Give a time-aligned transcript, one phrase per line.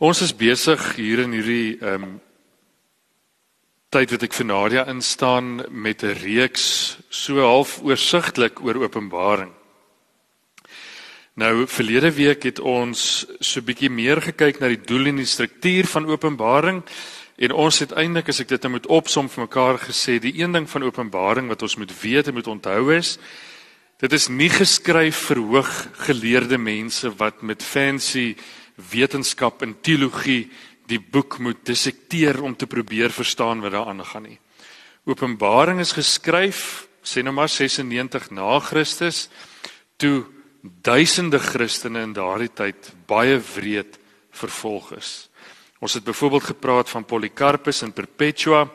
[0.00, 2.12] Ons is besig hier in hierdie ehm um,
[3.92, 9.50] tyd wat ek vir Nadia instaan met 'n reeks so half oorsigtelik oor Openbaring.
[11.36, 15.84] Nou verlede week het ons so bietjie meer gekyk na die doel en die struktuur
[15.84, 16.80] van Openbaring
[17.36, 20.52] en ons het eintlik as ek dit nou moet opsom vir mekaar gesê die een
[20.52, 23.18] ding van Openbaring wat ons moet weet en moet onthou is
[24.00, 28.36] dit is nie geskryf vir hooggeleerde mense wat met fancy
[28.90, 30.50] wetenskap en teologie
[30.90, 34.38] die boek moet dissekteer om te probeer verstaan wat daar aangaan nie.
[35.06, 39.28] Openbaring is geskryf sê nou maar 96 na Christus
[40.00, 40.26] toe
[40.84, 43.96] duisende Christene in daardie tyd baie wreed
[44.36, 45.28] vervolg is.
[45.80, 48.66] Ons het byvoorbeeld gepraat van Polycarpus en Perpetua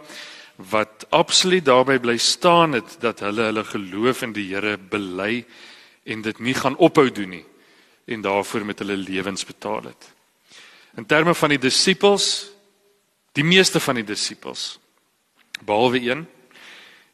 [0.71, 5.43] wat absoluut daarby bly staan het dat hulle hulle geloof in die Here bely
[6.05, 7.45] en dit nie gaan ophou doen nie
[8.05, 10.13] en daarvoor met hulle lewens betaal het.
[10.95, 12.51] In terme van die disippels,
[13.35, 14.77] die meeste van die disippels
[15.65, 16.25] behalwe een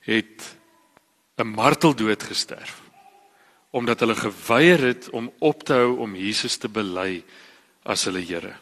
[0.06, 0.56] het
[1.38, 2.82] 'n marteldood gesterf
[3.72, 7.24] omdat hulle geweier het om op te hou om Jesus te bely
[7.84, 8.56] as hulle Here.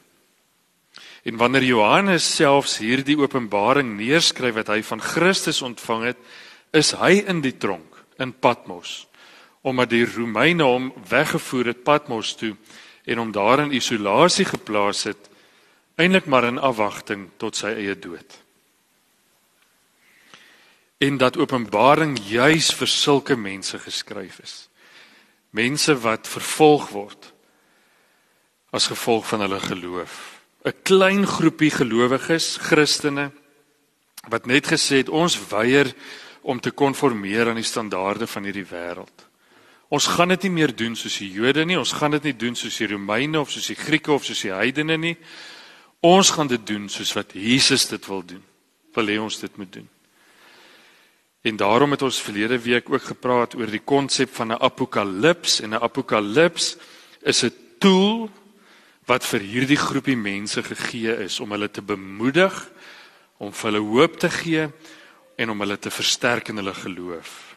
[1.24, 6.18] En wanneer Johannes selfs hierdie openbaring neerskryf wat hy van Christus ontvang het,
[6.72, 9.09] is hy in die tronk in Patmos
[9.62, 12.56] omdat die Romeine hom weggevoer het Patmos toe
[13.06, 15.30] en hom daar in isolasie geplaas het
[16.00, 18.38] eintlik maar in afwagting tot sy eie dood.
[21.00, 24.56] En dat Openbaring juis vir sulke mense geskryf is.
[25.56, 27.32] Mense wat vervolg word
[28.70, 30.40] as gevolg van hulle geloof.
[30.64, 33.32] 'n Klein groepie gelowiges, Christene
[34.30, 35.94] wat net gesê het ons weier
[36.42, 39.29] om te konformeer aan die standaarde van hierdie wêreld.
[39.90, 42.56] Ons gaan dit nie meer doen soos die Jode nie, ons gaan dit nie doen
[42.56, 45.16] soos die Romeine of soos die Grieke of soos die heidene nie.
[46.06, 48.44] Ons gaan dit doen soos wat Jesus dit wil doen.
[48.96, 49.88] Wil hê ons dit moet doen.
[51.42, 55.74] En daarom het ons verlede week ook gepraat oor die konsep van 'n apokalips en
[55.74, 56.78] 'n apokalips
[57.22, 58.30] is 'n tool
[59.06, 62.70] wat vir hierdie groepie mense gegee is om hulle te bemoedig,
[63.38, 64.70] om vir hulle hoop te gee
[65.36, 67.49] en om hulle te versterk in hulle geloof.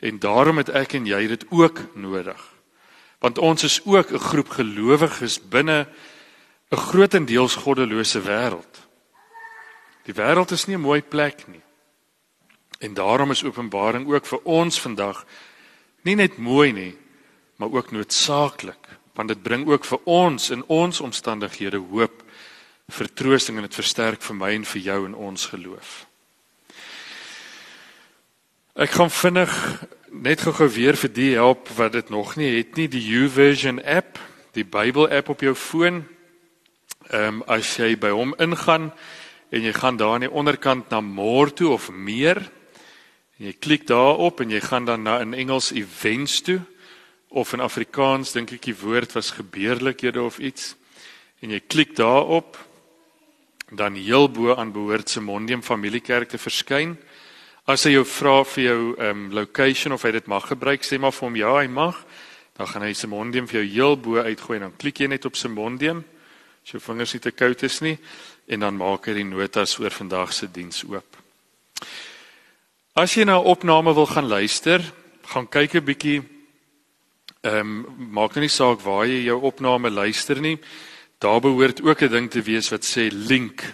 [0.00, 2.40] En daarom het ek en jy dit ook nodig.
[3.20, 5.88] Want ons is ook 'n groep gelowiges binne
[6.70, 8.88] 'n grootendeels goddelose wêreld.
[10.04, 11.62] Die wêreld is nie 'n mooi plek nie.
[12.78, 15.26] En daarom is Openbaring ook vir ons vandag
[16.02, 16.98] nie net mooi nie,
[17.56, 22.22] maar ook noodsaaklik, want dit bring ook vir ons in ons omstandighede hoop,
[22.88, 26.09] vertroosting en dit versterk vir my en vir jou in ons geloof.
[28.78, 29.50] Ek gaan vinnig
[30.14, 34.20] net gou-gou weer vir die help wat dit nog nie het nie die YouVersion app,
[34.54, 36.04] die Bybel app op jou foon.
[37.10, 38.92] Ehm um, as jy by hom ingaan
[39.50, 42.38] en jy gaan daar aan die onderkant na more toe of meer
[43.38, 46.60] en jy klik daarop en jy gaan dan na in Engels events toe
[47.28, 50.76] of in Afrikaans dink ek die woord was gebeurlikhede of iets
[51.42, 52.54] en jy klik daarop
[53.74, 56.94] dan heel bo aan behoort se Mondium Familiekerk te verskyn.
[57.66, 61.12] As hy jou vra vir jou um location of hy dit mag gebruik, sê maar
[61.12, 61.96] vir hom ja, hy mag.
[62.56, 65.36] Dan gaan hy Simondium vir jou heel bo uitgooi en dan klik jy net op
[65.36, 66.04] Simondium.
[66.64, 67.98] As jou vingers nie te koud is nie
[68.50, 71.16] en dan maak hy die notas oor vandag se diens oop.
[72.98, 74.82] As jy na 'n opname wil gaan luister,
[75.24, 76.22] gaan kyk 'n bietjie
[77.42, 80.58] ehm um, maak nou nie saak waar jy jou opname luister nie.
[81.18, 83.64] Daar behoort ook 'n ding te wees wat sê link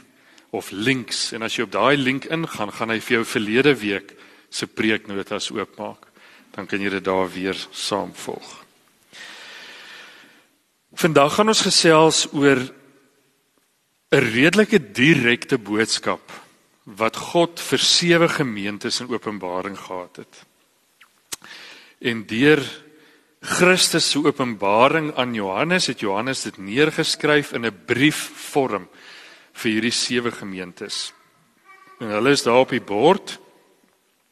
[0.56, 4.14] of links en as jy op daai link ingaan, gaan hy vir jou verlede week
[4.50, 6.08] se preeknotas oopmaak.
[6.56, 8.64] Dan kan jy dit daar weer saam volg.
[10.96, 12.56] Vandag gaan ons gesels oor
[14.12, 16.32] 'n redelike direkte boodskap
[16.84, 20.44] wat God vir sewe gemeentes in Openbaring gehad het.
[22.00, 22.62] En deur
[23.40, 28.88] Christus se openbaring aan Johannes het Johannes dit neergeskryf in 'n briefvorm
[29.56, 31.12] vir hierdie sewe gemeentes.
[32.00, 33.38] En hulle is daar op die bord.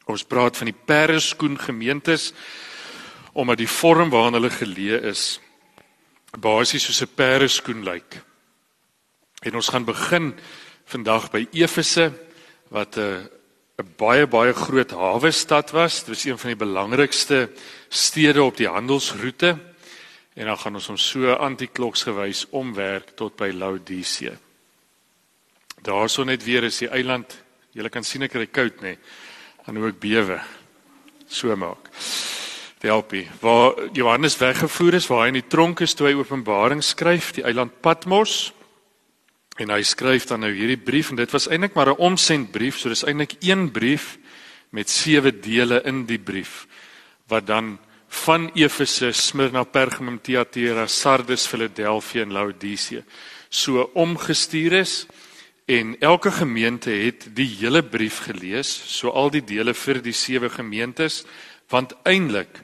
[0.05, 2.33] Ons praat van die perskoen gemeentes
[3.35, 5.41] omdat die vorm waarin hulle geleë is
[6.39, 8.21] basies soos 'n perskoen lyk.
[9.43, 10.35] En ons gaan begin
[10.85, 12.13] vandag by Efese
[12.69, 13.29] wat 'n
[13.77, 15.99] 'n baie baie groot hawe stad was.
[15.99, 17.49] Dit was een van die belangrikste
[17.89, 19.57] stede op die handelsroete.
[20.33, 24.31] En dan gaan ons hom so antikloks gewys omwerk tot by Laodicea.
[25.85, 27.29] Daarso net weer is die eiland.
[27.75, 28.95] Jy kan sien ek kry koud nê.
[29.65, 30.39] Dan hoe ek bewe.
[31.29, 31.91] So maak.
[32.81, 37.31] Delpie, waar Johannes weggevoer is, waar hy in die tronk is toe hy Openbaring skryf,
[37.37, 38.51] die eiland Patmos.
[39.57, 42.89] En hy skryf dan nou hierdie brief en dit was eintlik maar 'n omsendbrief, so
[42.89, 44.17] dis eintlik een brief
[44.71, 46.67] met sewe dele in die brief
[47.27, 53.01] wat dan van Efese, Smyrna, Pergamum, Thyatira, Sardes, Philadelphia en Laodicea
[53.55, 55.05] so omgestuur is
[55.65, 60.49] en elke gemeente het die hele brief gelees, so al die dele vir die sewe
[60.49, 61.23] gemeentes,
[61.69, 62.61] want eintlik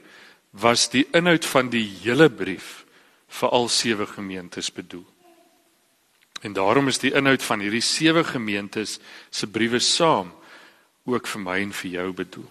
[0.50, 2.84] was die inhoud van die hele brief
[3.32, 5.06] vir al sewe gemeentes bedoel.
[6.42, 8.98] En daarom is die inhoud van hierdie sewe gemeentes
[9.30, 10.32] se briewe saam
[11.04, 12.48] ook vir my en vir jou bedoel.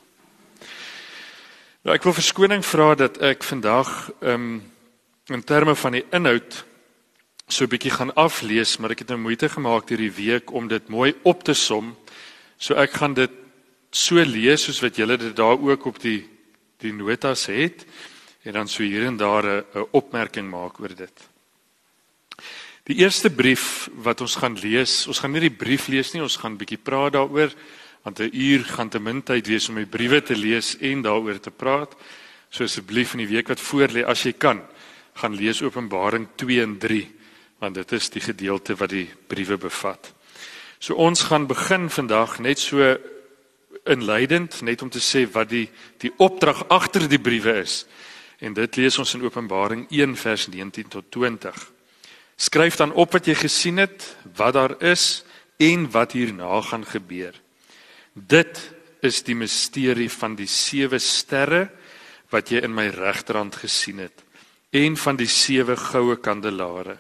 [1.82, 4.62] Nou ek wil verskoning vra dat ek vandag ehm um,
[5.32, 6.66] in terme van die inhoud
[7.52, 10.88] so 'n bietjie gaan aflees, maar ek het nou moeite gemaak hierdie week om dit
[10.88, 11.96] mooi op te som.
[12.58, 13.32] So ek gaan dit
[13.92, 16.30] so lees soos wat julle dit daar ook op die
[16.80, 17.86] die notas het
[18.44, 21.30] en dan so hier en daar 'n opmerking maak oor dit.
[22.86, 26.38] Die eerste brief wat ons gaan lees, ons gaan nie die brief lees nie, ons
[26.38, 27.52] gaan bietjie praat daaroor
[28.04, 31.40] want 'n uur gaan te min tyd wees om my briewe te lees en daaroor
[31.40, 31.96] te praat.
[32.50, 34.62] So asseblief in die week wat voorlê as jy kan,
[35.14, 37.21] gaan lees Openbaring 2 en 3
[37.62, 40.10] want dit is die gedeelte wat die briewe bevat.
[40.82, 42.82] So ons gaan begin vandag net so
[43.86, 45.68] inleidend net om te sê wat die
[46.02, 47.86] die opdrag agter die briewe is.
[48.42, 51.58] En dit lees ons in Openbaring 1 vers 19 tot 20.
[52.42, 55.22] Skryf dan op wat jy gesien het, wat daar is
[55.62, 57.38] en wat hierna gaan gebeur.
[58.14, 58.58] Dit
[59.06, 61.68] is die misterie van die sewe sterre
[62.34, 64.26] wat jy in my regterhand gesien het
[64.72, 66.96] en van die sewe goue kandelare.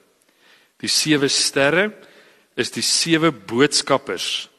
[0.81, 1.91] Die sewe sterre
[2.57, 4.49] is die sewe boodskappers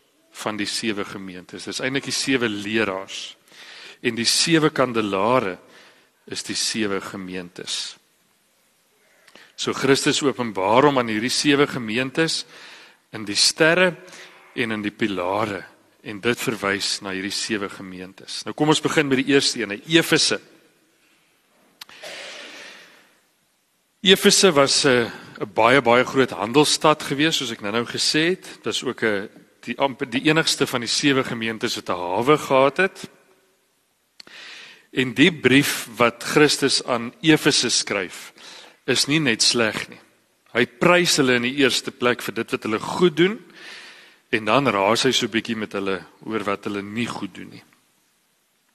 [0.42, 1.66] van die sewe gemeentes.
[1.68, 3.34] Dis eintlik die sewe leraars.
[4.02, 5.58] En die sewe kandelare
[6.30, 7.96] is die sewe gemeentes.
[9.56, 12.42] So Christus openbaar hom aan hierdie sewe gemeentes
[13.14, 13.92] in die sterre
[14.58, 15.62] en in die pilare
[16.02, 18.40] en dit verwys na hierdie sewe gemeentes.
[18.46, 20.40] Nou kom ons begin met die eerste een, Efese.
[24.02, 28.44] Efese was 'n 'n baie baie groot handelsstad gewees soos ek nou-nou gesê het.
[28.62, 29.28] Dit was ook 'n
[29.66, 33.10] die amper die enigste van die sewe gemeentes wat 'n hawe gehad het.
[34.92, 38.32] En die brief wat Christus aan Efese skryf,
[38.86, 40.00] is nie net sleg nie.
[40.52, 43.40] Hy prys hulle in die eerste plek vir dit wat hulle goed doen
[44.32, 47.62] En dan raas hy so bietjie met hulle oor wat hulle nie goed doen nie.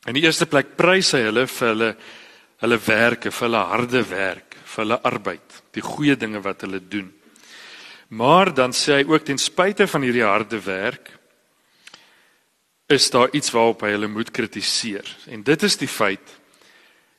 [0.07, 1.91] In die eerste plek prys hy hulle vir hulle
[2.61, 4.46] hulle werke, vir hulle harde werk,
[4.77, 7.09] vir hulle arbeid, die goeie dinge wat hulle doen.
[8.13, 11.15] Maar dan sê hy ook ten spyte van hierdie harde werk
[12.87, 15.09] is daar iets waarop hy hulle moet kritiseer.
[15.27, 16.37] En dit is die feit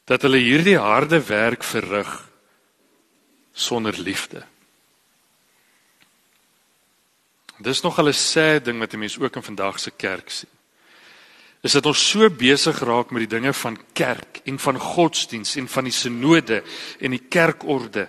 [0.08, 2.12] dat hulle hierdie harde werk verrig
[3.52, 4.46] sonder liefde.
[7.58, 10.57] Dis nog 'n sê ding wat 'n mens ook in vandag se kerk sien.
[11.62, 15.66] Is dat ons so besig raak met die dinge van kerk en van godsdiens en
[15.68, 16.62] van die sinode
[17.00, 18.08] en die kerkorde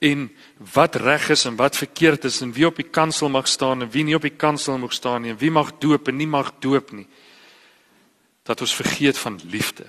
[0.00, 0.26] en
[0.72, 3.90] wat reg is en wat verkeerd is en wie op die kansel mag staan en
[3.92, 6.52] wie nie op die kansel mag staan nie en wie mag doop en nie mag
[6.60, 7.08] doop nie.
[8.44, 9.88] Dat ons vergeet van liefde.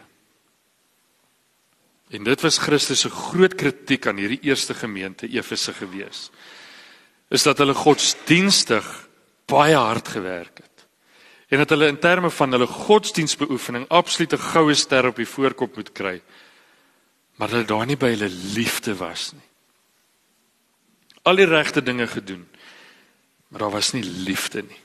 [2.11, 6.29] En dit was Christus se groot kritiek aan hierdie eerste gemeente Efese gewees
[7.31, 8.87] is dat hulle godsdienstig
[9.47, 10.70] baie hard gewerk het.
[11.51, 15.91] En dat hulle in terme van hulle godsdienstbeoefening absolute goue ster op die voorkop moet
[15.91, 16.21] kry.
[17.35, 19.47] Maar hulle daar nie by hulle liefde was nie.
[21.27, 22.47] Al die regte dinge gedoen,
[23.51, 24.79] maar daar was nie liefde nie.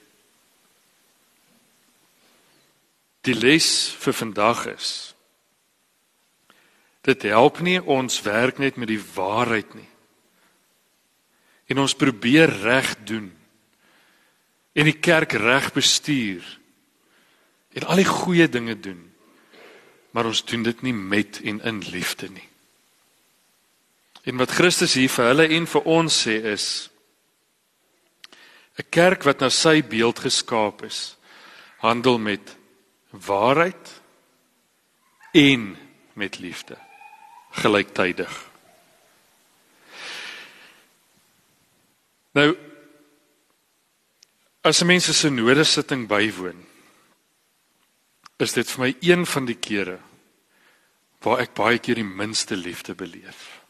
[3.27, 3.69] Die les
[4.03, 4.91] vir vandag is
[7.07, 9.89] dit help nie ons werk net met die waarheid nie
[11.71, 13.29] en ons probeer reg doen
[14.77, 16.45] en die kerk reg bestuur
[17.77, 19.03] en al die goeie dinge doen
[20.17, 22.47] maar ons doen dit nie met en in liefde nie.
[24.25, 26.89] En wat Christus hier vir hulle en vir ons sê is
[28.81, 31.17] 'n kerk wat na sy beeld geskaap is
[31.85, 32.57] handel met
[33.11, 34.01] waarheid
[35.33, 35.77] en
[36.15, 36.79] met liefde
[37.51, 38.33] gelyktydig
[42.37, 42.57] Nou
[44.67, 46.67] as 'n mens 'n synode sitting bywoon,
[48.37, 49.99] is dit vir my een van die kere
[51.23, 53.63] waar ek baie keer die minste liefde beleef.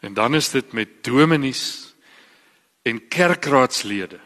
[0.00, 1.94] En dan is dit met dominees
[2.82, 4.20] en kerkraadslede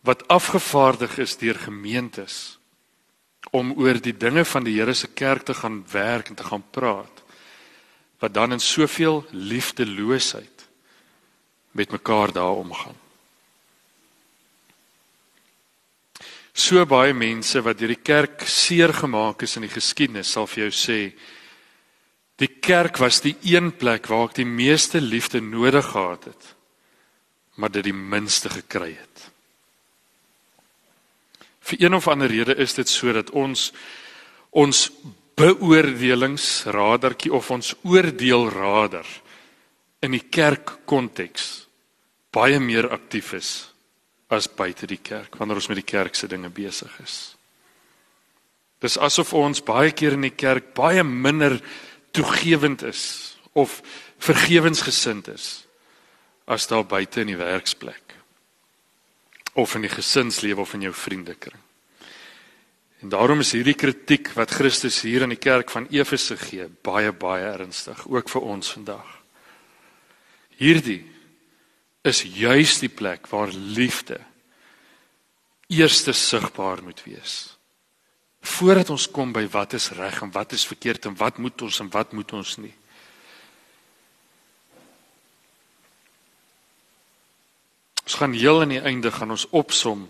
[0.00, 2.58] wat afgevaardig is deur gemeentes
[3.50, 6.64] om oor die dinge van die Here se kerk te gaan werk en te gaan
[6.70, 7.22] praat
[8.18, 10.57] wat dan in soveel liefdeloosheid
[11.78, 12.96] met mekaar daar omgaan.
[16.58, 20.66] So baie mense wat deur die kerk seer gemaak is in die geskiedenis sal vir
[20.66, 21.00] jou sê
[22.38, 26.54] die kerk was die een plek waar ek die meeste liefde nodig gehad het
[27.58, 29.30] maar dit die minste gekry het.
[31.68, 33.72] Vir een of ander rede is dit sodat ons
[34.50, 34.90] ons
[35.38, 39.06] beoordelingsradertjie of ons oordeelrader
[40.02, 41.67] in die kerk konteks
[42.34, 43.50] baie meer aktief is
[44.28, 47.16] as buite die kerk wanneer ons met die kerk se dinge besig is.
[48.82, 51.58] Dis asof ons baie keer in die kerk baie minder
[52.14, 53.80] toegewend is of
[54.22, 55.48] vergewensgesind is
[56.48, 58.14] as daar buite in die werksplek
[59.58, 61.58] of in die gesinslewe of in jou vriendekring.
[63.02, 67.12] En daarom is hierdie kritiek wat Christus hier in die kerk van Efese gee baie
[67.12, 69.06] baie ernstig ook vir ons vandag.
[70.58, 71.02] Hierdie
[72.06, 74.20] is juis die plek waar liefde
[75.68, 77.58] eerste sigbaar moet wees.
[78.40, 81.80] Voordat ons kom by wat is reg en wat is verkeerd en wat moet ons
[81.80, 82.74] en wat moet ons nie.
[88.08, 90.06] Ons gaan heel aan die einde gaan ons opsom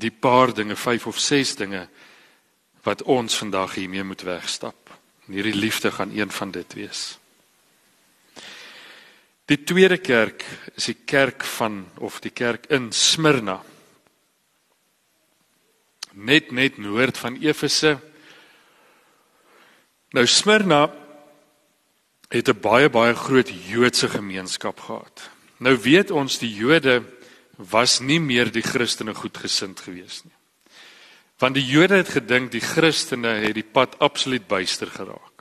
[0.00, 1.84] die paar dinge, vyf of ses dinge
[2.86, 4.94] wat ons vandag hiermee moet wegstap.
[5.26, 7.02] En hierdie liefde gaan een van dit wees.
[9.52, 10.46] Die tweede kerk
[10.78, 13.58] is die kerk van of die kerk in Smyrna.
[16.16, 17.98] Net net noord van Efese.
[20.16, 20.86] Nou Smyrna
[22.32, 25.30] het 'n baie baie groot Joodse gemeenskap gehad.
[25.58, 27.02] Nou weet ons die Jode
[27.56, 30.36] was nie meer die Christene goedgesind gewees nie.
[31.38, 35.31] Want die Jode het gedink die Christene het die pad absoluut buister geraak.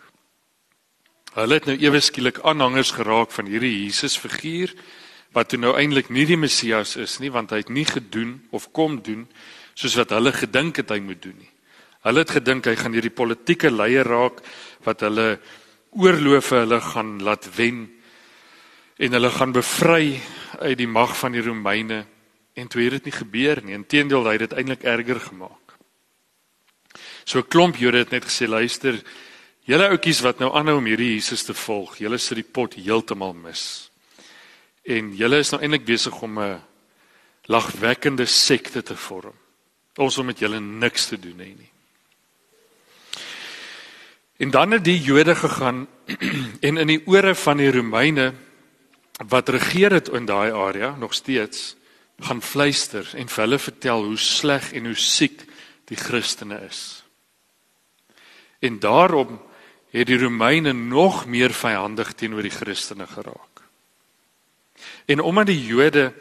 [1.31, 4.73] Hulle het nou ewe skielik aanhangers geraak van hierdie Jesus figuur
[5.31, 8.67] wat toe nou eintlik nie die Messias is nie want hy het nie gedoen of
[8.75, 9.23] kom doen
[9.79, 11.47] soos wat hulle gedink het hy moet doen nie.
[12.03, 14.43] Hulle het gedink hy gaan hierdie politieke leier raak
[14.83, 15.37] wat hulle
[15.95, 17.85] oorloë vir hulle gaan laat wen
[18.99, 20.19] en hulle gaan bevry
[20.59, 22.03] uit die mag van die Romeine
[22.59, 23.79] en toe het dit nie gebeur nie.
[23.79, 25.79] Inteendeel, hy het dit eintlik erger gemaak.
[27.23, 28.99] So 'n klomp Jode het net gesê, luister,
[29.69, 33.35] Julle ouetjies wat nou aanhou om hierdie Jesus te volg, julle sit die pot heeltemal
[33.37, 33.91] mis.
[34.89, 36.61] En julle is nou eintlik besig om 'n
[37.45, 39.37] lagwekkende sekte te vorm.
[39.97, 41.71] Ons wil met julle niks te doen hê nie.
[44.37, 45.87] En dan het die Jode gegaan
[46.67, 48.33] en in die ore van die Romeine
[49.29, 51.75] wat regeer het in daai area nog steeds
[52.19, 55.45] gaan fluister en vir hulle vertel hoe sleg en hoe siek
[55.85, 57.03] die Christene is.
[58.59, 59.39] En daarom
[59.91, 63.63] het die Romeine nog meer vyandig teenoor die Christene geraak.
[65.05, 66.13] En omdat die Jode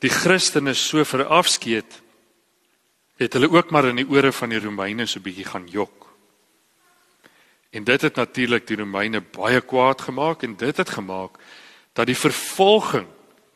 [0.00, 2.00] die Christene so verafskeid
[3.20, 6.06] het hulle ook maar in die ore van die Romeine so bietjie gaan jok.
[7.70, 11.36] En dit het natuurlik die Romeine baie kwaad gemaak en dit het gemaak
[11.92, 13.06] dat die vervolging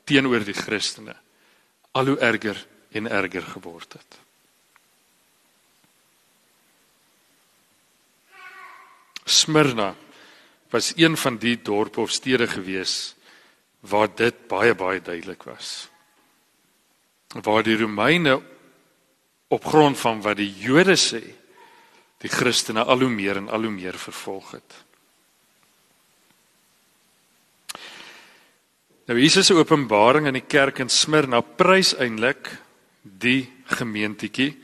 [0.04, 1.16] teenoor die Christene
[1.96, 4.23] al hoe erger en erger geword het.
[9.24, 9.94] Smyrna
[10.70, 13.14] was een van die dorpe of stede gewees
[13.80, 15.88] waar dit baie baie duidelik was.
[17.42, 18.40] Waar die Romeine
[19.48, 21.22] op grond van wat die Jode sê,
[22.24, 24.76] die Christene al hoe meer en al hoe meer vervolg het.
[29.04, 32.48] Nou Jesus se openbaring in die kerk in Smyrna prys eintlik
[33.02, 33.44] die
[33.76, 34.54] gemeentetjie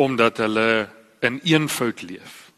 [0.00, 0.88] omdat hulle
[1.24, 2.49] in eenvoud leef.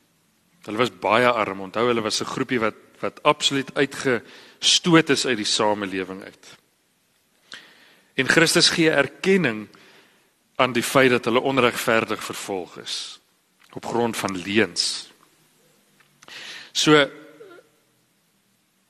[0.65, 1.61] Hulle was baie arm.
[1.61, 6.57] Onthou hulle was 'n groepie wat wat absoluut uitgestoot is uit die samelewing uit.
[8.15, 9.69] En Christus gee erkenning
[10.57, 13.19] aan die feit dat hulle onregverdig vervolg is
[13.73, 15.11] op grond van leuns.
[16.73, 17.09] So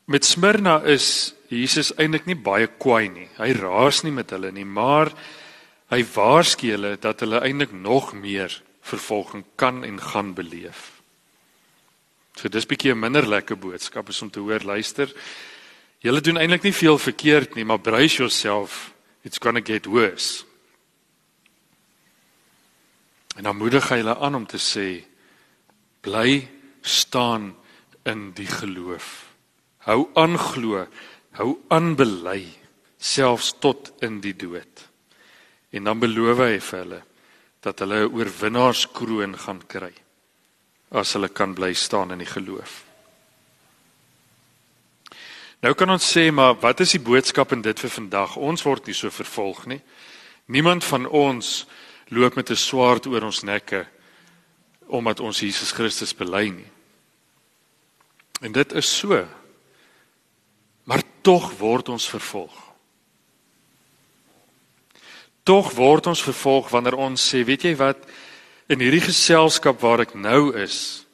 [0.05, 3.29] met Smyrna is Jesus eintlik nie baie kwaai nie.
[3.39, 5.13] Hy raas nie met hulle nie, maar
[5.93, 11.02] hy waarsku hulle dat hulle eintlik nog meer vervolging kan en gaan beleef.
[12.39, 15.13] So dis bietjie 'n minder lekker boodskap is om te hoor luister.
[16.01, 20.45] Julle doen eintlik nie veel verkeerd nie, maar brace yourself, it's going to get worse.
[23.37, 25.05] En dan moedig hy hulle aan om te sê
[26.01, 26.49] bly
[26.81, 27.55] staan
[28.05, 29.29] in die geloof.
[29.79, 30.87] Hou aan glo,
[31.39, 32.49] hou aan bely
[32.99, 34.89] selfs tot in die dood.
[35.71, 37.03] En dan beloof hy vir hulle
[37.63, 40.02] dat hulle 'n oorwinnaarskroon gaan kry
[40.93, 42.83] as hulle kan bly staan in die geloof.
[45.63, 48.37] Nou kan ons sê maar wat is die boodskap in dit vir vandag?
[48.37, 49.81] Ons word nie so vervolg nie.
[50.51, 51.67] Niemand van ons
[52.11, 53.87] loop met 'n swaard oor ons nekke
[54.87, 56.71] omdat ons Jesus Christus bely nie.
[58.41, 59.27] En dit is so.
[60.85, 62.73] Maar tog word ons vervolg.
[65.43, 67.99] Tog word ons vervolg wanneer ons sê, weet jy wat,
[68.73, 71.05] in hierdie geselskap waar ek nou is,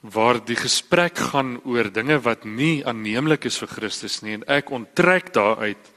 [0.00, 4.72] waar die gesprek gaan oor dinge wat nie aanneemlik is vir Christus nie en ek
[4.72, 5.90] onttrek daaruit,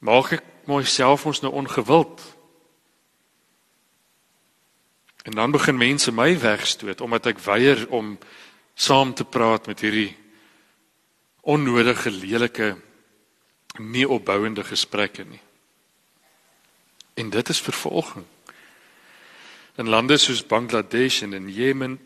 [0.00, 2.22] maak ek myself ons nou ongewild.
[5.26, 8.14] En dan begin mense my wegstoot omdat ek weier om
[8.74, 10.12] saam te praat met hierdie
[11.42, 12.76] onnodige lelike
[13.82, 15.42] nie opbouende gesprekke nie.
[17.18, 18.24] En dit is vervolging.
[19.76, 22.00] In lande soos Bangladesh en in Jemen,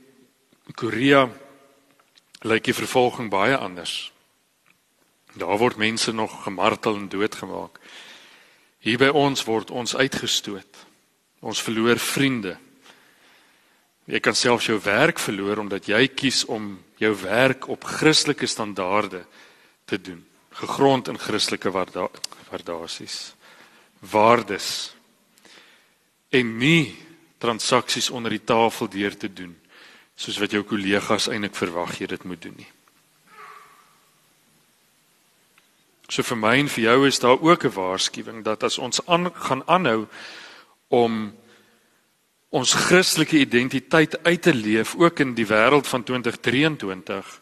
[0.74, 1.24] Korea
[2.46, 4.12] lyk die vervolging baie anders.
[5.34, 7.80] Daar word mense nog gemartel en doodgemaak.
[8.78, 10.84] Hier by ons word ons uitgestoot.
[11.42, 12.54] Ons verloor vriende.
[14.06, 19.24] Jy kan self jou werk verloor omdat jy kies om jou werk op Christelike standaarde
[19.84, 20.22] te doen,
[20.54, 23.34] gegrond in Christelike waardasies,
[24.00, 24.94] waardes
[26.30, 27.05] en nie
[27.46, 29.54] transaksies onder die tafel deur te doen
[30.16, 32.70] soos wat jou kollegas eintlik verwag jy dit moet doen nie.
[36.08, 39.30] So vir my en vir jou is daar ook 'n waarskuwing dat as ons aan
[39.34, 40.06] gaan aanhou
[40.88, 41.34] om
[42.50, 47.40] ons Christelike identiteit uit te leef ook in die wêreld van 2023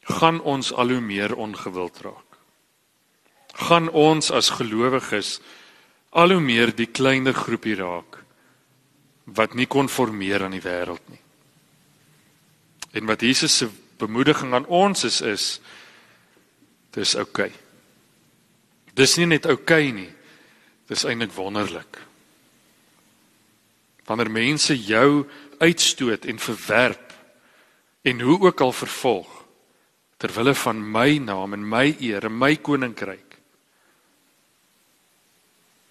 [0.00, 2.30] gaan ons al hoe meer ongewild raak.
[3.54, 5.40] Gaan ons as gelowiges
[6.10, 8.19] al hoe meer die kleiner groepie raak
[9.34, 11.20] wat nie konformeer aan die wêreld nie.
[12.98, 13.68] En wat Jesus se
[14.00, 15.44] bemoediging aan ons is is
[16.90, 17.50] dis oukei.
[17.50, 17.58] Okay.
[18.98, 20.10] Dis nie net oukei okay nie.
[20.90, 22.00] Dis eintlik wonderlik.
[24.08, 25.28] Wanneer mense jou
[25.60, 27.14] uitstoot en verwerp
[28.02, 29.36] en hoe ook al vervolg
[30.20, 33.36] ter wille van my naam en my eer en my koninkryk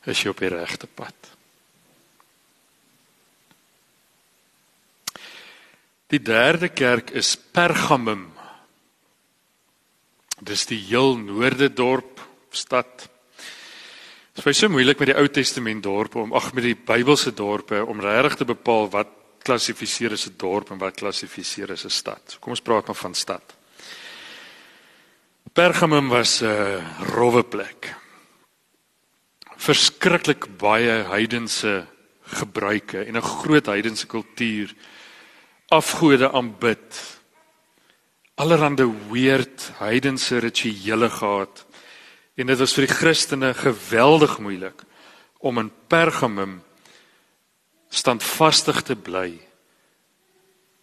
[0.09, 1.38] is jy op die regte pad.
[6.09, 8.25] Die derde kerk is Pergamum.
[10.41, 13.05] Dis die heel noorde dorp stad.
[14.33, 17.83] Dit is so moeilik met die Ou Testament dorpe om ag met die Bybelse dorpe
[17.85, 19.11] om regtig te bepaal wat
[19.45, 22.21] klassifiseer as 'n dorp en wat klassifiseer as 'n stad.
[22.27, 23.55] So kom ons praat maar van stad.
[25.53, 27.95] Pergamum was 'n rowwe plek.
[29.57, 31.85] Verskriklik baie heidense
[32.23, 34.73] gebruike en 'n groot heidense kultuur.
[35.69, 37.17] Afgode aanbid.
[38.41, 41.65] Allerhande weird heidense rituele gehad.
[42.33, 44.81] En dit was vir die Christene geweldig moeilik
[45.45, 46.55] om in Pergamum
[47.89, 49.29] standvastig te bly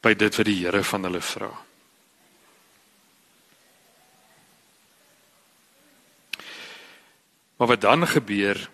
[0.07, 1.51] by dit wat die Here van hulle vra.
[7.59, 8.69] Maar wat dan gebeur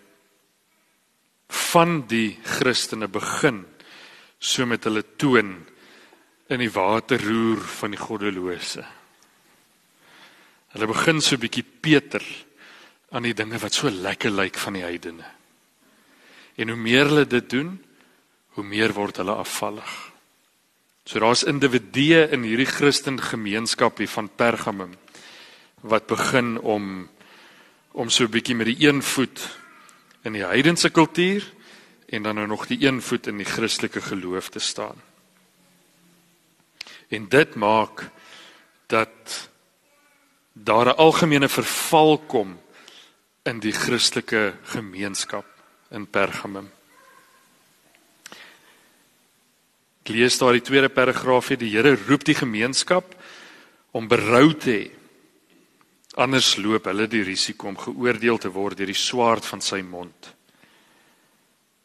[1.72, 3.64] van die Christene begin
[4.38, 5.54] so met hulle toon
[6.52, 8.84] in die waterroer van die goddelose.
[10.72, 12.24] Hulle begin so 'n bietjie Peter
[13.10, 15.24] aan die dinge wat so lekker lyk van die heidene.
[16.56, 17.84] En hoe meer hulle dit doen,
[18.56, 20.12] hoe meer word hulle afvallig.
[21.04, 24.94] So daar's individue in hierdie Christen gemeenskap hier van Pergamum
[25.80, 27.08] wat begin om
[27.92, 29.58] om so 'n bietjie met die een voet
[30.24, 31.44] in die heidense kultuur
[32.08, 35.11] en dan nou nog die een voet in die Christelike geloof te staan.
[37.12, 38.06] En dit maak
[38.88, 39.48] dat
[40.52, 42.60] daar 'n algemene verval kom
[43.42, 45.46] in die Christelike gemeenskap
[45.90, 46.70] in Pergamum.
[50.02, 53.14] Ek lees daar die tweede paragraafie, die Here roep die gemeenskap
[53.90, 54.90] om berou te hê.
[56.14, 60.34] Anders loop hulle die risiko om geoordeel te word deur die swaard van sy mond.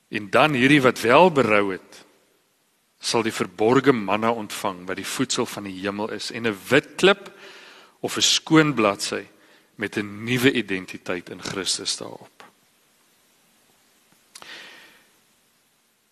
[0.10, 2.07] En dan hierdie wat wel berou het,
[3.00, 6.96] sal die verborgde manna ontvang wat die voedsel van die hemel is en 'n wit
[6.96, 7.32] klip
[8.02, 9.26] of 'n skoon bladsy
[9.76, 12.38] met 'n nuwe identiteit in Christus daarop.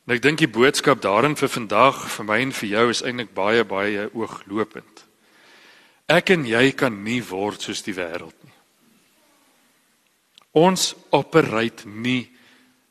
[0.05, 3.33] En ek dink die boodskap daarin vir vandag vir my en vir jou is eintlik
[3.33, 5.05] baie baie ooglopend.
[6.05, 8.53] Ek en jy kan nie word soos die wêreld nie.
[10.53, 12.29] Ons operate nie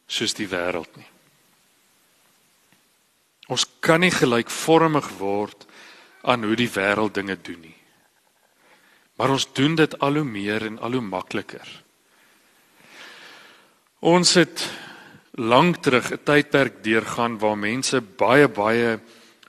[0.06, 1.13] soos die wêreld nie.
[3.48, 5.66] Ons kan nie gelykvormig word
[6.24, 7.76] aan hoe die wêreld dinge doen nie.
[9.16, 11.68] Maar ons doen dit al hoe meer en al hoe makliker.
[14.04, 14.64] Ons het
[15.36, 19.00] lank terug 'n tydperk deurgaan waar mense baie baie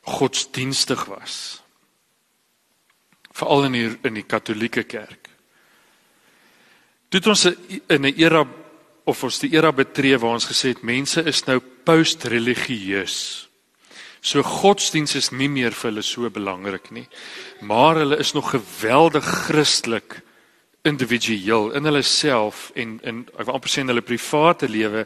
[0.01, 1.61] godsdienstig was.
[3.31, 5.29] Veral in die, in die Katolieke kerk.
[7.09, 8.45] Toe ons in 'n era
[9.05, 13.44] of ons die era betree waar ons gesê het mense is nou post-religieus.
[14.25, 17.05] So godsdiens is nie meer vir hulle so belangrik nie.
[17.61, 20.21] Maar hulle is nog geweldig Christelik
[20.85, 25.05] individueel in hulle self en in ek wil amper sê in hulle private lewe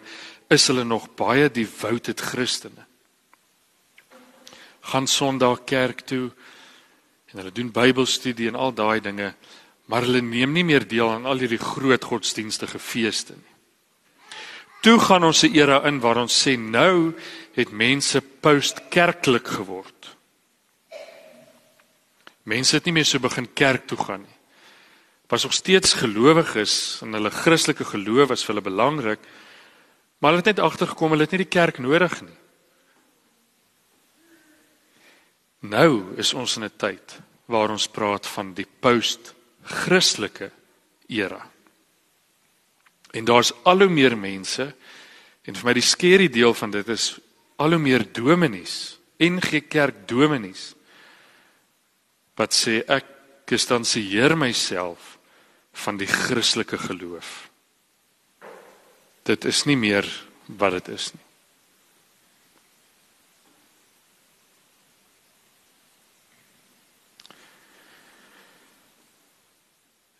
[0.51, 2.87] is hulle nog baie devoted Christene.
[4.91, 6.29] Gaan Sondag kerk toe
[7.29, 9.33] en hulle doen Bybelstudie en al daai dinge
[9.89, 13.48] maar hulle neem nie meer deel aan al hierdie groot godsdienstige feeste nie.
[14.79, 17.13] Toe gaan ons 'n era in waar ons sê nou
[17.53, 20.15] het mense postkerklik geword.
[22.43, 24.37] Mense het nie meer so begin kerk toe gaan nie.
[25.27, 29.19] Was nog steeds gelowiges en hulle Christelike geloof was vir hulle belangrik,
[30.19, 32.37] maar hulle het net agtergekom hulle het nie die kerk nodig nie.
[35.59, 40.51] Nou is ons in 'n tyd waar ons praat van die post Christelike
[41.07, 41.49] era.
[43.11, 44.69] En daar's al hoe meer mense
[45.43, 47.15] en vir my die skerry deel van dit is
[47.59, 50.73] al hoe meer dominees, NG Kerk dominees
[52.39, 53.07] wat sê ek
[53.49, 55.17] distansieer myself
[55.83, 57.49] van die Christelike geloof.
[59.27, 60.07] Dit is nie meer
[60.47, 61.25] wat dit is nie.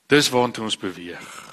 [0.10, 1.49] Dis waartoe ons beweeg.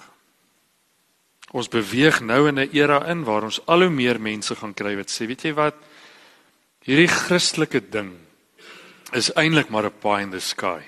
[1.57, 4.97] Ons beweeg nou in 'n era in waar ons al hoe meer mense gaan kry
[4.97, 5.75] wat sê, weet jy wat?
[6.85, 8.13] Hierdie Christelike ding
[9.13, 10.83] is eintlik maar 'n pie in the sky.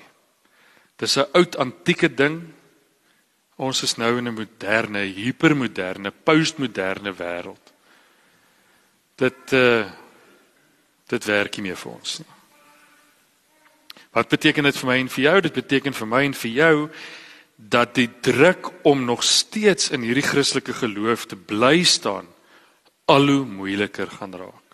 [0.98, 2.54] Dis 'n oud antieke ding.
[3.56, 7.72] Ons is nou in 'n moderne, hipermoderne, postmoderne wêreld.
[9.16, 9.86] Dit uh
[11.08, 12.28] dit werk nie meer vir ons nie.
[14.12, 15.40] Wat beteken dit vir my en vir jou?
[15.40, 16.90] Dit beteken vir my en vir jou
[17.58, 22.28] dat die druk om nog steeds in hierdie Christelike geloof te bly staan
[23.10, 24.64] al hoe moeiliker gaan raak.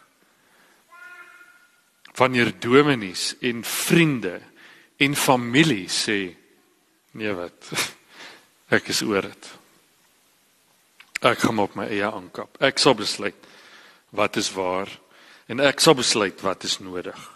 [2.15, 4.41] Wanneer dominees en vriende
[4.97, 6.37] en familie sê
[7.17, 7.73] nee wat
[8.77, 9.51] ek is oor dit.
[11.25, 12.61] Ek kom op my eie aankap.
[12.61, 13.49] Ek sal besluit
[14.15, 14.91] wat is waar
[15.49, 17.34] en ek sal besluit wat is nodig.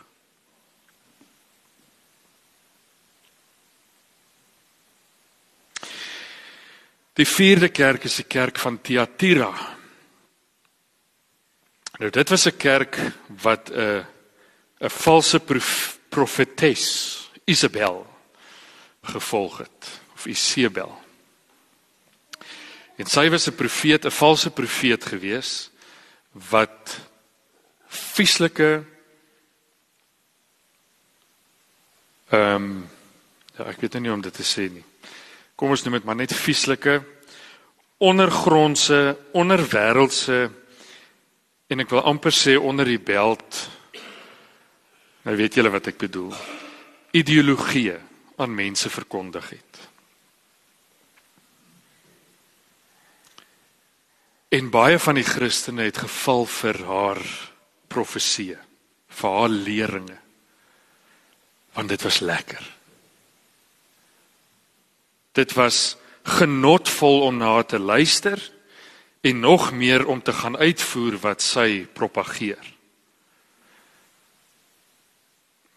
[7.18, 9.50] Die vierde kerk is die kerk van Thyatira.
[11.98, 12.94] Nou dit was 'n kerk
[13.42, 14.06] wat 'n
[14.80, 18.06] 'n valse prof, profetes Isabel
[19.02, 21.02] gevolg het of Isabel.
[22.96, 25.70] En sy was 'n profeet, 'n valse profeet gewees
[26.32, 27.00] wat
[27.88, 28.84] vieslike
[32.28, 32.88] ehm um,
[33.56, 34.87] ja, ek weet nie hoe om dit te sê nie
[35.58, 37.00] kom ons noem dit maar net vieslike
[38.06, 38.98] ondergrondse
[39.34, 40.36] onderwêreldse
[41.68, 43.64] en ek wil amper sê onder die beld
[45.26, 46.30] nou weet julle wat ek bedoel.
[47.18, 47.96] Ideologie
[48.38, 49.82] aan mense verkondig het.
[54.54, 57.20] En baie van die Christene het geval vir haar
[57.90, 58.54] profesie
[59.18, 60.16] vir haar leringe.
[61.74, 62.77] Want dit was lekker
[65.38, 65.96] Dit was
[66.26, 68.50] genotvol om na te luister
[69.20, 72.74] en nog meer om te gaan uitvoer wat sy propageer.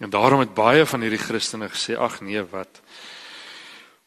[0.02, 2.82] En daarom het baie van hierdie Christene gesê ag nee wat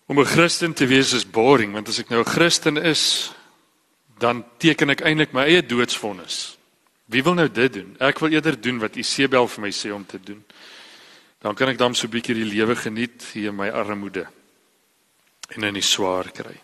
[0.06, 3.32] om 'n Christen te wees is boring want as ek nou 'n Christen is
[4.18, 6.58] dan teken ek eintlik my eie doodsvonnis.
[7.06, 7.96] Wie wil nou dit doen?
[8.00, 10.44] Ek wil eerder doen wat Isebel vir my sê om te doen.
[11.38, 14.26] Dan kan ek dan so 'n bietjie die lewe geniet hier in my armoede
[15.48, 16.56] en in die swaar kry.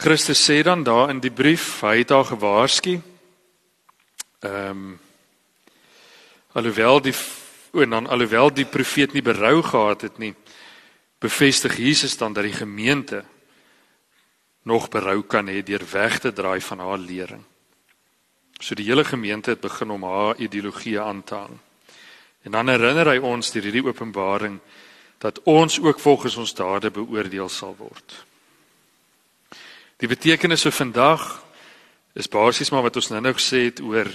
[0.00, 3.00] Christus sê dan daar in die brief, hy het haar gewaarsku.
[4.40, 4.98] Ehm um,
[6.52, 7.14] alhoewel die
[7.72, 10.34] en dan alhoewel die profeet nie berou gehad het nie,
[11.18, 13.24] bevestig Jesus dan dat die gemeente
[14.62, 17.44] nog berou kan hê deur weg te draai van haar lering.
[18.60, 21.58] So die hele gemeente het begin om haar ideologie aan te hang.
[22.44, 24.58] En dan herinner hy ons deur hierdie openbaring
[25.20, 28.14] dat ons ook volgens ons dade beoordeel sal word.
[30.00, 31.26] Die betekenis vir vandag
[32.16, 34.08] is basies maar wat ons nou-nou gesê het oor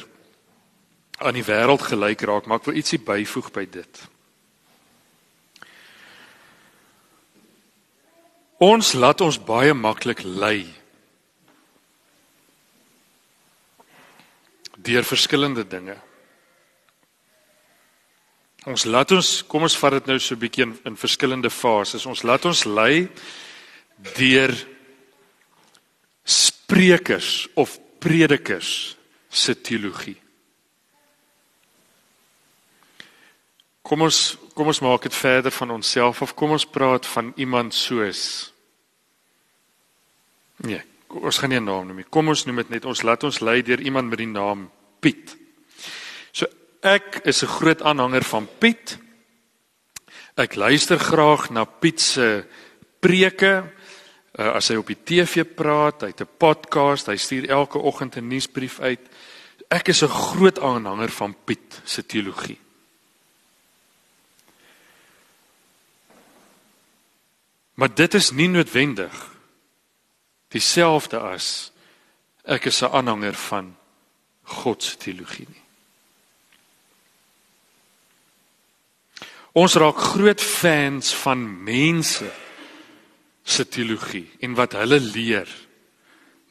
[1.21, 4.01] aan die wêreld gelyk raak, maar ek wil ietsie byvoeg by dit.
[8.65, 10.65] Ons laat ons baie maklik lei
[14.85, 15.95] deur verskillende dinge.
[18.65, 22.05] Ons laat ons, kom ons vat dit nou so 'n bietjie in, in verskillende fases.
[22.05, 23.07] Ons laat ons lei
[24.17, 24.51] deur
[26.23, 28.97] sprekers of predikers
[29.29, 30.17] se teologie.
[33.81, 37.73] Kom ons kom ons maak dit verder van onsself of kom ons praat van iemand
[37.73, 38.51] soos
[40.63, 42.09] Nee, ons gaan nie 'n naam noem nie.
[42.09, 45.44] Kom ons noem dit net ons laat ons lei deur iemand met die naam Piet.
[46.85, 48.97] Ek is 'n groot aanhanger van Piet.
[50.35, 52.45] Ek luister graag na Piet se
[52.99, 53.73] preke.
[54.37, 58.17] Uh, as hy op die TV praat, hy het 'n podcast, hy stuur elke oggend
[58.17, 58.99] 'n nuusbrief uit.
[59.69, 62.59] Ek is 'n groot aanhanger van Piet se teologie.
[67.73, 69.35] Maar dit is nie noodwendig
[70.47, 71.71] dieselfde as
[72.43, 73.75] ek is 'n aanhanger van
[74.43, 75.64] God se teologie nie.
[79.55, 82.27] Ons raak groot fans van mense
[83.45, 85.47] se teologie en wat hulle leer.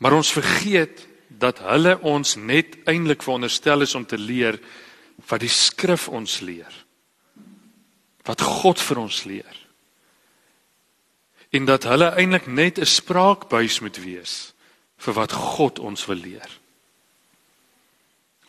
[0.00, 4.58] Maar ons vergeet dat hulle ons net eintlik veronderstel is om te leer
[5.28, 6.72] wat die skrif ons leer.
[8.24, 9.64] Wat God vir ons leer
[11.54, 14.54] en dat hulle eintlik net 'n spraakbuis moet wees
[14.98, 16.50] vir wat God ons wil leer.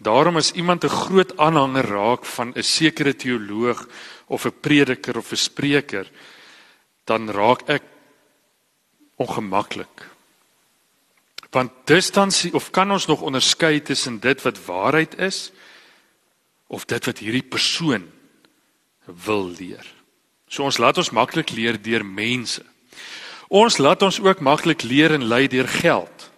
[0.02, 3.88] Daarom as iemand 'n groot aanhanger raak van 'n sekere teoloog
[4.28, 6.10] of 'n prediker of 'n spreker,
[7.04, 7.84] dan raak ek
[9.16, 10.10] ongemaklik.
[11.50, 15.52] Want distansie of kan ons nog onderskei tussen dit wat waarheid is
[16.68, 18.12] of dit wat hierdie persoon
[19.06, 19.86] wil leer.
[20.48, 22.64] So ons laat ons maklik leer deur mense.
[23.48, 26.30] Ons laat ons ook maklik leer en lei deur geld.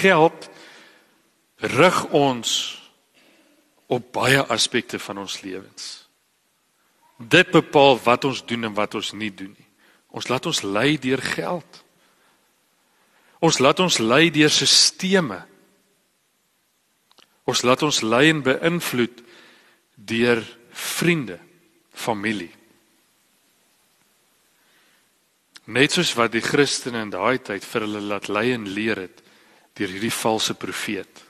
[0.00, 0.48] Geld
[1.56, 2.50] rig ons
[3.86, 6.03] op baie aspekte van ons lewens.
[7.16, 9.68] Dit bepaal wat ons doen en wat ons nie doen nie.
[10.14, 11.80] Ons laat ons lei deur geld.
[13.44, 15.40] Ons laat ons lei deur sisteme.
[17.44, 19.22] Ons laat ons lei en beïnvloed
[19.94, 20.42] deur
[20.74, 21.38] vriende,
[21.94, 22.52] familie.
[25.64, 29.22] Net soos wat die Christene in daai tyd vir hulle laat lei en leer het
[29.78, 31.22] deur hierdie valse profeet.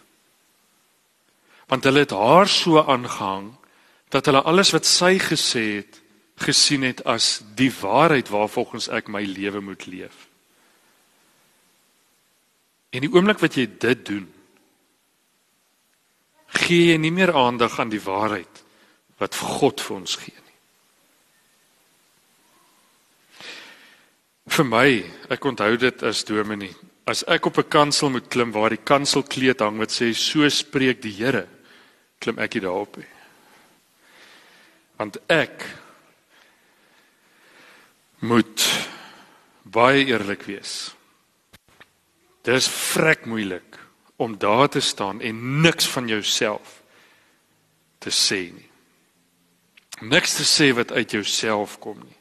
[1.70, 3.53] Want hulle het haar so aangehang
[4.14, 5.98] dat hulle alles wat sy gesê het
[6.44, 10.29] gesien het as die waarheid waarvolgens ek my lewe moet leef.
[12.94, 14.27] En die oomblik wat jy dit doen,
[16.55, 18.62] gee jy nie meer aandag aan die waarheid
[19.18, 20.40] wat God vir ons gee.
[24.55, 24.88] Vir my,
[25.35, 26.74] ek onthou dit as dominee.
[27.11, 31.03] As ek op 'n kansel moet klim waar die kanselkleed hang wat sê so spreek
[31.03, 31.48] die Here,
[32.20, 32.96] klim ek hier daarop.
[34.96, 35.64] Want ek
[38.24, 38.66] moet
[39.62, 40.94] baie eerlik wees.
[42.44, 43.78] Dit is vrek moeilik
[44.16, 46.83] om daar te staan en niks van jouself
[47.98, 48.70] te sê nie.
[50.00, 52.18] Niks te sê wat uit jouself kom nie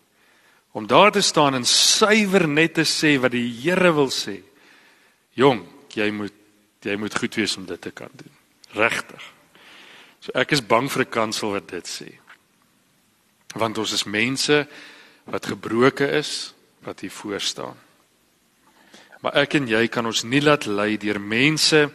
[0.73, 4.39] om daar te staan en suiwer net te sê wat die Here wil sê.
[5.37, 5.61] Jong,
[5.93, 6.33] jy moet
[6.83, 8.31] jy moet goed wees om dit te kan doen.
[8.75, 9.21] Regtig.
[10.19, 12.09] So ek is bang vir 'n kansel wat dit sê.
[13.53, 14.67] Want ons is mense
[15.29, 17.77] wat gebroke is wat hier voor staan.
[19.23, 21.85] Maar ek en jy kan ons nie laat lei deur mense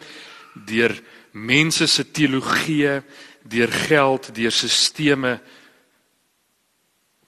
[0.65, 0.95] deur
[1.31, 3.01] mense se teologie,
[3.45, 5.37] deur geld, deur sisteme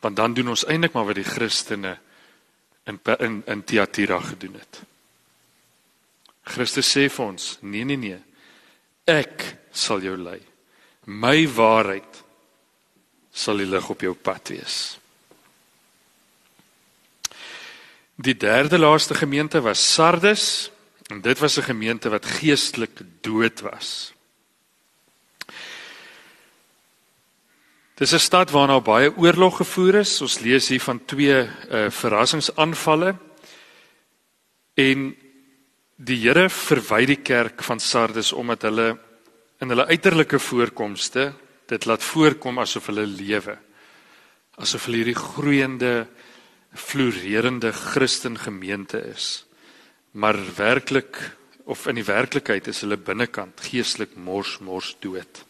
[0.02, 1.94] want dan doen ons eintlik maar wat die Christene
[2.90, 4.82] in in in Thyatira gedoen het.
[6.42, 8.20] Christus sê vir ons: "Nee nee nee.
[9.06, 10.40] Ek sal jou lei.
[11.06, 12.24] My waarheid
[13.32, 14.98] sal die lig op jou pad wees."
[18.22, 20.72] Die derde laaste gemeente was Sardes
[21.10, 24.14] en dit was 'n gemeente wat geestelik dood was.
[28.02, 30.22] Dis 'n stad waarna baie oorlog gevoer is.
[30.22, 33.16] Ons lees hier van twee uh, verrassingsaanvalle.
[34.74, 35.16] En
[35.96, 39.00] die Here verwy die kerk van Sardes omdat hulle
[39.60, 41.34] in hulle uiterlike voorkomste
[41.72, 43.56] dit laat voorkom asof hulle lewe.
[44.60, 45.94] Asof hulle hierdie groeiende
[46.76, 49.46] floreerende Christen gemeente is.
[50.12, 51.20] Maar werklik
[51.64, 55.46] of in die werklikheid is hulle binnekant geestelik mors mors dood.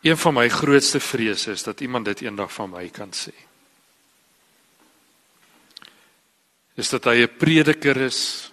[0.00, 3.49] Een van my grootste vrese is dat iemand dit eendag van my kan sê.
[6.80, 8.52] Is dat hy 'n prediker is,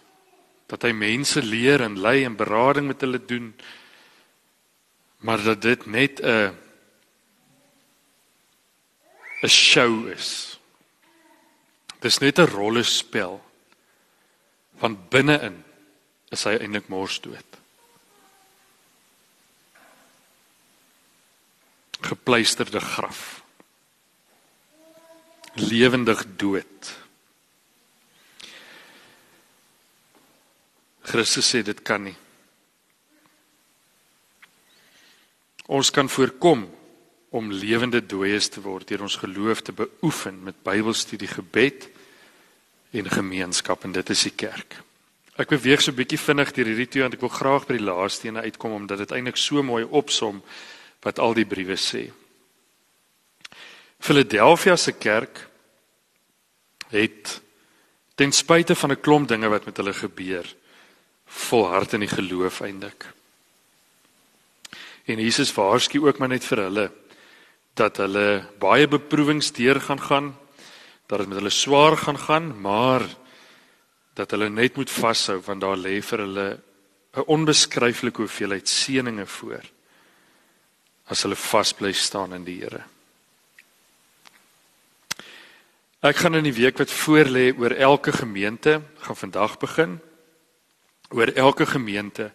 [0.68, 3.56] dat hy mense leer en lei en berading met hulle doen,
[5.24, 6.52] maar dat dit net 'n
[9.44, 10.60] 'n show is.
[12.00, 13.40] Dis net 'n rollespel.
[14.78, 15.64] Van binne-in
[16.30, 17.58] is hy eintlik mors dood.
[22.08, 23.44] gepleisterde graf.
[25.54, 27.07] Lewendig dood.
[31.08, 32.16] Christus sê dit kan nie.
[35.68, 36.66] Ons kan voorkom
[37.36, 41.90] om lewende dooies te word deur ons geloof te beoefen met Bybelstudie, gebed
[42.96, 44.80] en gemeenskap en dit is die kerk.
[45.38, 47.86] Ek beweeg so 'n bietjie vinnig deur hierdie twee want ek wil graag by die
[47.86, 50.42] laaste een uitkom omdat dit eintlik so mooi opsom
[51.04, 52.12] wat al die briewe sê.
[54.00, 55.48] Philadelphia se kerk
[56.90, 57.42] het
[58.16, 60.56] ten spyte van 'n klomp dinge wat met hulle gebeur,
[61.28, 63.06] volhard in die geloof eindelik.
[65.08, 66.88] En Jesus waarsku ook maar net vir hulle
[67.78, 70.34] dat hulle baie beproewings deur gaan gaan,
[71.08, 73.06] dat dit met hulle swaar gaan gaan, maar
[74.18, 76.48] dat hulle net moet vashou want daar lê vir hulle
[77.18, 79.64] 'n onbeskryflike hoeveelheid seënings voor
[81.08, 82.84] as hulle vasbly staan in die Here.
[86.02, 90.00] Ek gaan in die week wat voorlê oor elke gemeente gaan vandag begin
[91.10, 92.32] oor elke gemeente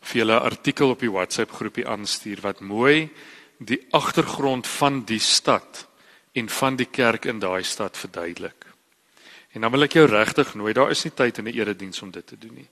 [0.00, 3.10] vir julle artikel op die WhatsApp groepie aanstuur wat mooi
[3.58, 5.86] die agtergrond van die stad
[6.32, 8.66] en van die kerk in daai stad verduidelik.
[9.52, 12.10] En dan wil ek jou regtig nooi, daar is nie tyd in 'n erediens om
[12.10, 12.68] dit te doen nie.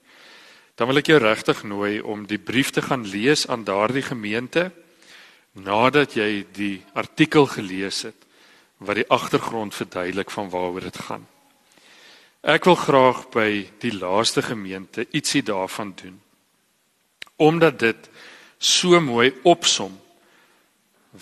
[0.75, 4.71] Dan wil ek jou regtig nooi om die brief te gaan lees aan daardie gemeente
[5.53, 8.25] nadat jy die artikel gelees het
[8.77, 11.27] wat die agtergrond verduidelik van waaroor dit gaan.
[12.39, 13.49] Ek wil graag by
[13.83, 16.21] die laaste gemeente ietsie daarvan doen.
[17.35, 18.09] Omdat dit
[18.57, 19.97] so mooi opsom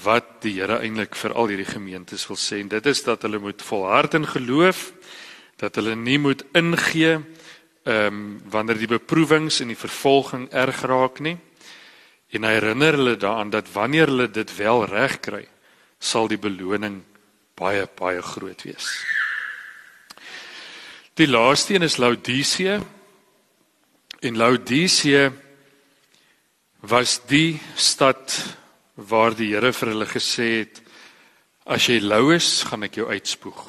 [0.04, 3.40] wat die Here eintlik vir al hierdie gemeentes wil sê en dit is dat hulle
[3.40, 4.92] moet volhard in geloof
[5.58, 7.18] dat hulle nie moet ingee
[7.88, 11.38] ehm um, wanneer die beproewings en die vervolging erg raak nie
[12.36, 15.46] en hy herinner hulle daaraan dat wanneer hulle dit wel reg kry
[16.00, 17.00] sal die beloning
[17.56, 18.92] baie baie groot wees.
[21.18, 22.80] Die laaste een is Laodicea.
[24.20, 25.32] En Laodicea
[26.80, 28.56] was die stad
[28.94, 30.82] waar die Here vir hulle gesê het
[31.66, 33.66] as jy lou is, gaan ek jou uitspoeg.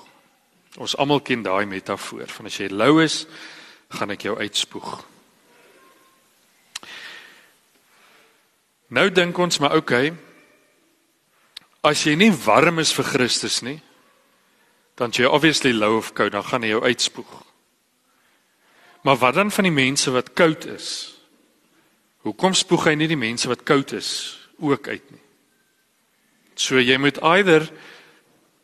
[0.78, 3.24] Ons almal ken daai metafoor van as jy lou is,
[3.96, 4.94] gaan ek jou uitspoeg.
[8.94, 10.28] Nou dink ons maar oukei, okay,
[11.88, 13.78] As jy nie warm is vir Christus nie,
[14.98, 17.30] dan jy obviously lou of koud, dan gaan hy jou uitspoeg.
[19.06, 20.88] Maar wat dan van die mense wat koud is?
[22.26, 24.10] Hoekom spoeg hy nie die mense wat koud is
[24.58, 25.22] ook uit nie?
[26.58, 27.68] So jy moet eider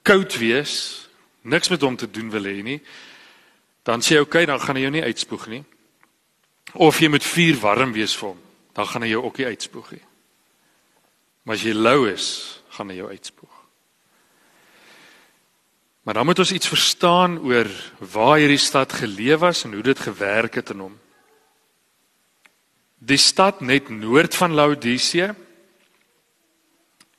[0.03, 1.07] koud wees,
[1.47, 2.81] niks met hom te doen wil hê nie.
[3.87, 5.63] Dan sê hy okay, dan gaan hy jou nie uitspoeg nie.
[6.83, 8.41] Of jy moet vuur warm wees vir hom,
[8.75, 10.05] dan gaan hy jou ook nie uitspoeg nie.
[11.45, 12.29] Maar as jy lou is,
[12.75, 13.54] gaan hy jou uitspoeg.
[16.05, 19.99] Maar dan moet ons iets verstaan oor waar hierdie stad geleef was en hoe dit
[19.99, 20.99] gewerk het in hom.
[23.01, 25.35] Die stad net noord van Laodicea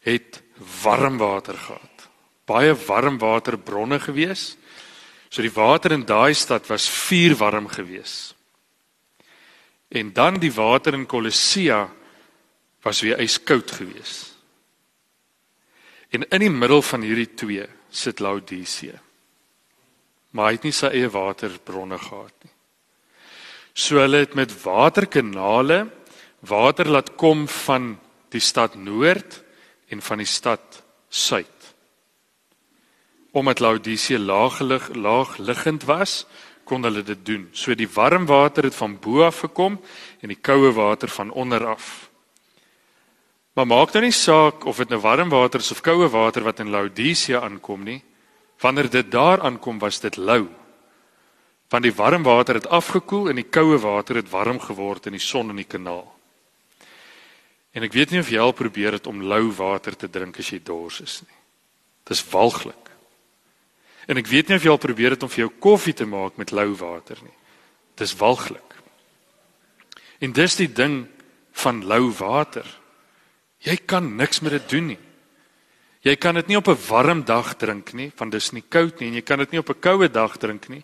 [0.06, 0.42] het
[0.82, 2.10] warm water gehad.
[2.46, 4.54] Baie warm waterbronne gewees.
[5.30, 8.36] So die water in daai stad was vuurwarm gewees.
[9.90, 11.90] En dan die water in Kolossea
[12.82, 14.38] was weer yskoud geweest.
[16.10, 17.66] En in die middel van hierdie twee
[17.96, 19.00] sit Laodicea.
[20.36, 22.52] Maar hy het nie sy eie waterbronne gehad nie.
[23.76, 25.86] So hulle het met waterkanale
[26.48, 27.96] water laat kom van
[28.32, 29.42] die stad Noord
[29.92, 31.52] en van die stad Suid.
[33.36, 36.26] Omdat Laodicea laaggelig laagliggend was,
[36.64, 37.48] kon hulle dit doen.
[37.52, 39.78] So die warm water het van bo af gekom
[40.20, 42.10] en die koue water van onder af.
[43.56, 46.60] Maar maak nou nie saak of dit nou warm water is of koue water wat
[46.60, 48.02] in Laodicea aankom nie.
[48.60, 50.48] Wanneer dit daar aankom, was dit lou.
[51.72, 55.24] Want die warm water het afgekoel en die koue water het warm geword in die
[55.24, 56.08] son in die kanaal.
[57.76, 60.52] En ek weet nie of jy al probeer het om lou water te drink as
[60.52, 61.40] jy dors is nie.
[62.08, 62.92] Dis walglik.
[64.08, 66.38] En ek weet nie of jy al probeer het om vir jou koffie te maak
[66.40, 67.36] met lou water nie.
[68.00, 68.76] Dis walglik.
[70.20, 71.06] En dis die ding
[71.64, 72.68] van lou water.
[73.66, 75.02] Jy kan niks met dit doen nie.
[76.06, 79.08] Jy kan dit nie op 'n warm dag drink nie, want dis nie koud nie
[79.08, 80.84] en jy kan dit nie op 'n koue dag drink nie,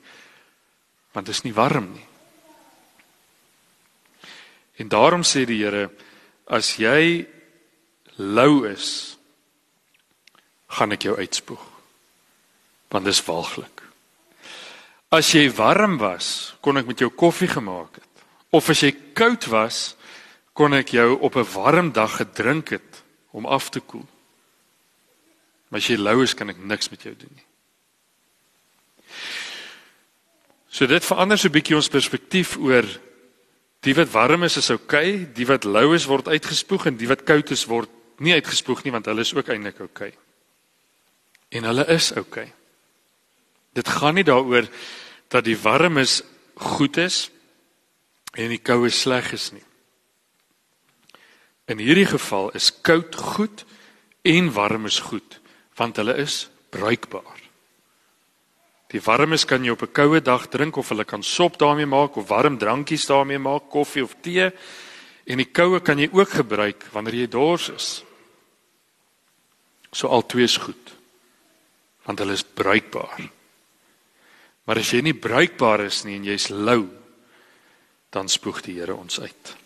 [1.13, 2.07] want dit is nie warm nie.
[4.77, 5.91] En daarom sê die Here,
[6.47, 7.27] as jy
[8.17, 9.17] lou is,
[10.67, 11.61] gaan ek jou uitspoeg.
[12.89, 13.82] Want dis walglik.
[15.11, 18.23] As jy warm was, kon ek met jou koffie gemaak het.
[18.51, 19.95] Of as jy koud was,
[20.62, 24.05] kon ek jou op 'n warm dag gedrink het om af te koel.
[25.70, 27.45] Maar as jy lou is, kan ek niks met jou doen nie.
[30.70, 32.86] So dit verander so 'n bietjie ons perspektief oor
[33.82, 37.07] die wat warm is is oukei, okay, die wat lou is word uitgespoeg en die
[37.07, 37.89] wat koud is word
[38.20, 40.09] nie uitgespoeg nie want hulle is ook eintlik oukei.
[40.09, 40.18] Okay.
[41.49, 42.45] En hulle is oukei.
[42.45, 42.53] Okay.
[43.74, 44.70] Dit gaan nie daaroor
[45.28, 46.22] dat die warm is
[46.55, 47.32] goed is
[48.34, 49.70] en die koue sleg is nie.
[51.72, 53.63] In hierdie geval is koud goed
[54.28, 55.39] en warm is goed
[55.80, 57.39] want hulle is bruikbaar.
[58.91, 62.15] Die warmes kan jy op 'n koue dag drink of hulle kan sop daarmee maak
[62.17, 64.51] of warm drankies daarmee maak, koffie of tee.
[65.26, 68.03] En die koue kan jy ook gebruik wanneer jy dors is.
[69.91, 70.97] So al twee is goed.
[72.03, 73.30] Want hulle is bruikbaar.
[74.65, 76.89] Maar as jy nie bruikbaar is nie en jy's lou,
[78.09, 79.61] dan spoeg die Here ons uit.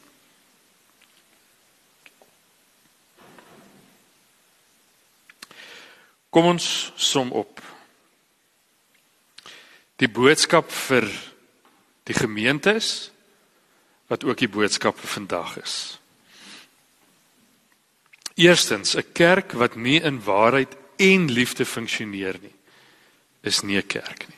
[6.35, 7.61] Kom ons som op.
[9.95, 11.05] Die boodskap vir
[12.03, 13.09] die gemeentes
[14.11, 15.75] wat ook die boodskap vir vandag is.
[18.35, 22.55] Eerstens, 'n kerk wat nie in waarheid en liefde funksioneer nie,
[23.41, 24.37] is nie 'n kerk nie.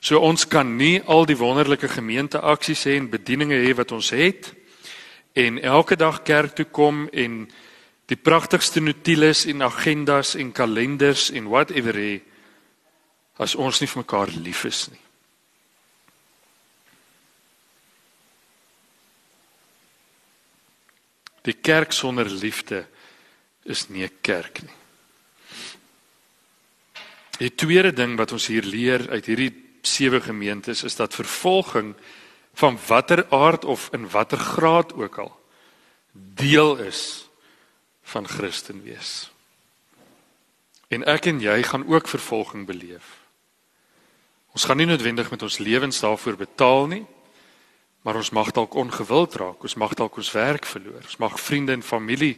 [0.00, 4.52] So ons kan nie al die wonderlike gemeenteaksies hê en bedieninge hê wat ons het
[5.32, 7.50] en elke dag kerk toe kom en
[8.10, 12.16] die pragtigste notules en agendas en kalenders en whatever hê
[13.38, 15.04] as ons nie vir mekaar lief is nie.
[21.46, 22.84] Die kerk sonder liefde
[23.64, 24.78] is nie 'n kerk nie.
[27.38, 31.94] Die tweede ding wat ons hier leer uit hierdie sewe gemeentes is dat vervolging
[32.54, 35.40] van watter aard of in watter graad ook al
[36.12, 37.29] deel is
[38.10, 39.30] van Christen wees.
[40.90, 43.20] En ek en jy gaan ook vervolging beleef.
[44.50, 47.04] Ons gaan nie noodwendig met ons lewens daarvoor betaal nie,
[48.02, 51.76] maar ons mag dalk ongewild raak, ons mag dalk ons werk verloor, ons mag vriende
[51.76, 52.34] en familie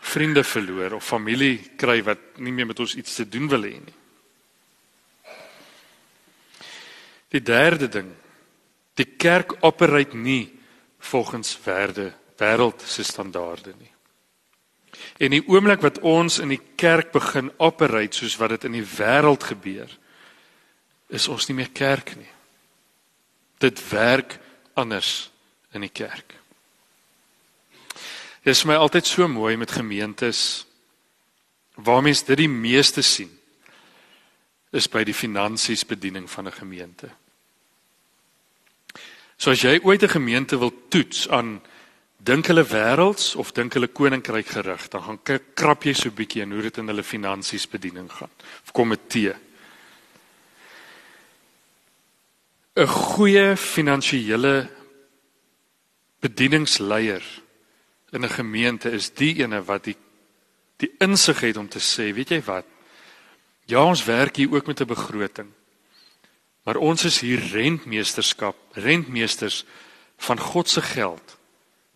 [0.00, 3.74] vriende verloor of familie kry wat nie meer met ons iets te doen wil hê
[3.76, 3.96] nie.
[7.30, 8.08] Die derde ding,
[8.98, 10.48] die kerk opereer nie
[11.10, 13.89] volgens werde wêreld se standaarde nie.
[15.18, 18.86] En die oomblik wat ons in die kerk begin opereer soos wat dit in die
[18.86, 19.90] wêreld gebeur,
[21.08, 22.30] is ons nie meer kerk nie.
[23.60, 24.38] Dit werk
[24.74, 25.30] anders
[25.74, 26.34] in die kerk.
[28.40, 30.64] Dit is my altyd so mooi met gemeentes
[31.74, 33.30] waar mense dit die meeste sien
[34.72, 37.10] is by die finansies bediening van 'n gemeente.
[39.36, 41.60] So as jy ooit 'n gemeente wil toets aan
[42.20, 45.20] dink hulle wêrelds of dink hulle koninkryk gerig, dan gaan
[45.56, 48.30] krap jy so 'n bietjie en hoe dit in hulle finansies bediening gaan.
[48.64, 49.34] Of komitee.
[52.76, 54.68] 'n goeie finansiële
[56.20, 57.24] bedieningsleier
[58.12, 59.96] in 'n gemeente is die ene wat die
[60.76, 62.64] die insig het om te sê, weet jy wat?
[63.66, 65.50] Ja, ons werk hier ook met 'n begroting.
[66.64, 69.64] Maar ons is hier rentmeesterskap, rentmeesters
[70.16, 71.39] van God se geld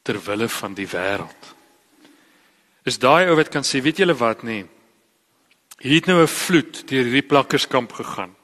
[0.04, 1.50] ter wille van die wêreld.
[2.84, 4.60] Is daai ou wat kan sê, weet julle wat nê?
[4.60, 4.70] Nee,
[5.84, 8.34] hier het nou 'n vloed deur hierdie plakkerskamp gegaan.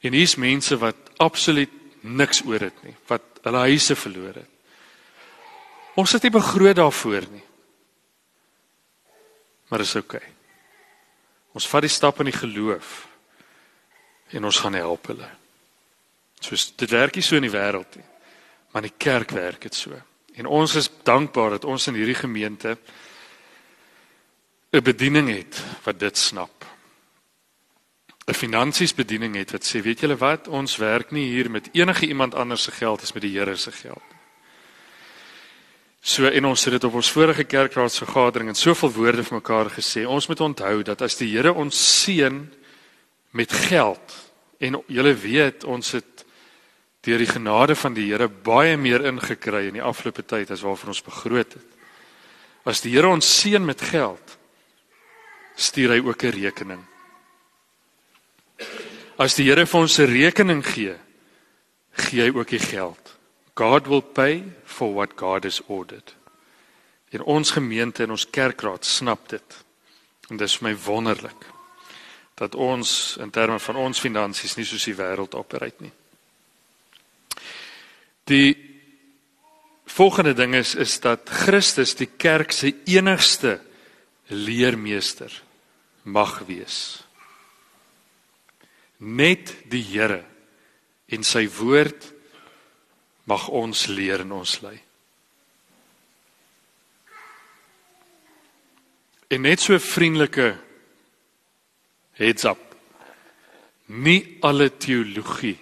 [0.00, 1.70] En hier's mense wat absoluut
[2.00, 4.50] niks oor dit nie, wat hulle huise verloor het.
[5.96, 7.44] Ons sit nie begroot daarvoor nie.
[9.68, 10.18] Maar is oukei.
[10.18, 10.32] Okay.
[11.54, 13.06] Ons vat die stap in die geloof
[14.34, 15.28] en ons gaan help hulle.
[16.40, 18.08] Soos dit werk nie so in die wêreld nie.
[18.72, 19.94] Maar in die kerk werk dit so.
[20.34, 22.78] En ons is dankbaar dat ons in hierdie gemeente
[24.74, 26.64] 'n bediening het wat dit snap.
[28.26, 32.06] 'n finansies bediening het wat sê weet julle wat ons werk nie hier met enige
[32.06, 34.02] iemand anders se geld as met die Here se geld.
[36.00, 40.06] So en ons het dit op ons vorige kerkraadsvergadering in soveel woorde vir mekaar gesê.
[40.06, 42.52] Ons moet onthou dat as die Here ons seën
[43.30, 46.23] met geld en julle weet ons het
[47.04, 50.94] deur die genade van die Here baie meer ingekry in die afgelope tyd as waarvoor
[50.94, 51.70] ons begroot het.
[52.64, 54.38] As die Here ons seën met geld,
[55.56, 56.84] stuur hy ook 'n rekening.
[59.18, 60.96] As die Here vir ons 'n rekening gee,
[61.92, 63.16] gee hy ook die geld.
[63.54, 66.14] God will pay for what God has ordered.
[67.10, 69.64] In ons gemeente en ons kerkraad snap dit.
[70.28, 71.52] En dit is my wonderlik
[72.34, 75.92] dat ons in terme van ons finansies nie soos die wêreld opereer nie.
[78.24, 78.56] Die
[79.84, 83.60] volgende ding is is dat Christus die kerk se enigste
[84.32, 85.42] leermeester
[86.02, 87.04] mag wees.
[88.96, 90.22] Net die Here
[91.12, 92.12] en sy woord
[93.28, 94.76] mag ons leer en ons lei.
[99.28, 100.54] En net so vriendelike
[102.20, 102.60] heads up.
[103.86, 105.58] Nie alle teologie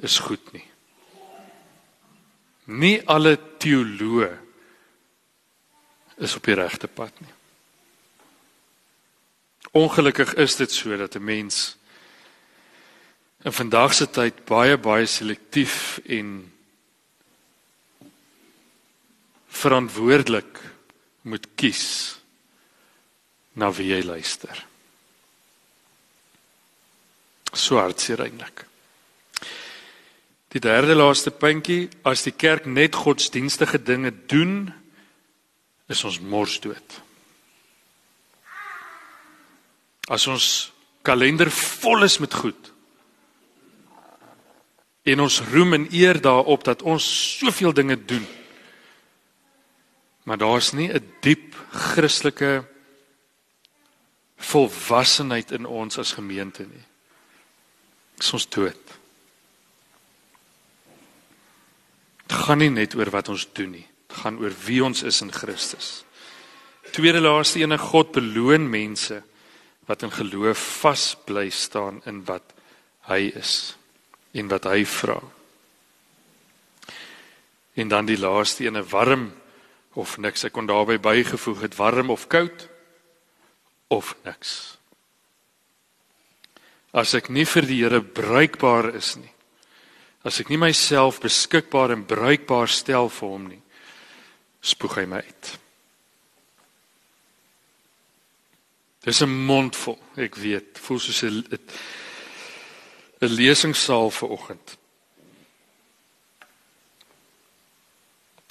[0.00, 0.64] is goed nie.
[2.66, 4.32] Nie alle teoloë
[6.26, 7.32] is op die regte pad nie.
[9.76, 11.76] Ongelukkig is dit so dat 'n mens
[13.44, 16.52] in vandag se tyd baie baie selektief en
[19.48, 20.60] verantwoordelik
[21.22, 22.16] moet kies
[23.52, 24.66] na wie jy luister.
[27.52, 28.66] So hartseer eintlik.
[30.54, 34.72] Die derde laaste puntjie, as die kerk net godsdienstige dinge doen,
[35.90, 37.00] is ons mors dood.
[40.08, 40.72] As ons
[41.06, 42.72] kalender vol is met goed
[45.06, 47.04] en ons roem en eer daarop dat ons
[47.38, 48.24] soveel dinge doen.
[50.26, 52.66] Maar daar's nie 'n diep Christelike
[54.36, 56.84] volwassenheid in ons as gemeente nie.
[58.18, 58.85] Is ons dood.
[62.26, 63.86] Dit gaan nie net oor wat ons doen nie.
[63.86, 66.02] Dit gaan oor wie ons is in Christus.
[66.94, 69.22] Tweede laaste ene God beloon mense
[69.86, 72.54] wat in geloof vas bly staan in wat
[73.10, 73.76] hy is
[74.34, 75.18] en wat hy vra.
[77.76, 79.30] En dan die laaste ene warm
[79.96, 80.44] of niks.
[80.48, 82.66] Ek kon daarbey bygevoeg het warm of koud
[83.92, 84.76] of niks.
[86.96, 89.32] As ek nie vir die Here bruikbaar is nie,
[90.26, 93.60] As ek nie myself beskikbaar en bruikbaar stel vir hom nie,
[94.58, 95.50] spoeg hy my uit.
[99.06, 101.46] Dis 'n mondvol, ek weet, voel soos 'n
[103.22, 104.76] 'n lesingssaal vir oggend.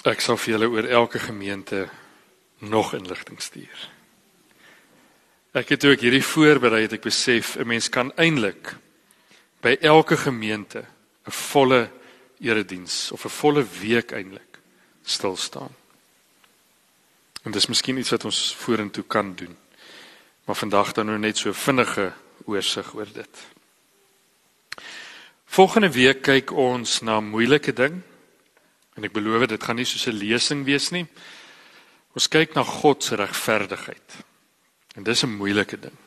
[0.05, 1.89] Ek sal vir julle oor elke gemeente
[2.59, 3.89] nog inligting stuur.
[5.53, 8.77] Ek het ook hierdie voorberei het ek besef 'n mens kan eintlik
[9.61, 10.94] by elke gemeente
[11.25, 11.91] 'n volle
[12.39, 14.59] erediens of 'n volle week eintlik
[15.03, 15.75] stil staan.
[17.43, 19.57] En dis miskien iets wat ons vorentoe kan doen.
[20.45, 22.13] Maar vandag dan nou net so vinnige
[22.45, 23.43] oorsig oor dit.
[25.45, 28.01] Volgende week kyk ons na 'n moeilike ding.
[28.93, 31.07] En ek beloof dit gaan nie soos 'n lesing wees nie.
[32.13, 34.23] Ons kyk na God se regverdigheid.
[34.95, 35.97] En dis 'n moeilike ding.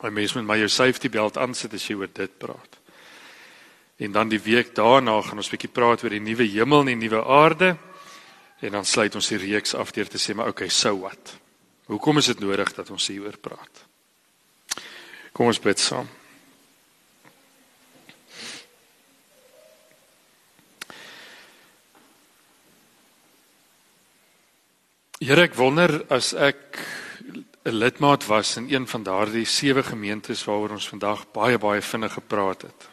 [0.00, 2.81] Moet met my jou safety belt aansit as jy oor dit praat.
[4.02, 6.86] En dan die week daarna gaan ons 'n bietjie praat oor die nuwe hemel en
[6.86, 7.76] die nuwe aarde.
[8.58, 11.38] En dan sluit ons die reeks af deur te sê maar okay, so wat.
[11.86, 13.86] Hoekom is dit nodig dat ons hieroor praat?
[15.32, 16.08] Kom ons bid saam.
[25.18, 26.78] Here, ek wonder as ek
[27.64, 32.12] 'n lidmaat was in een van daardie sewe gemeentes waaroor ons vandag baie baie vinnig
[32.12, 32.91] gepraat het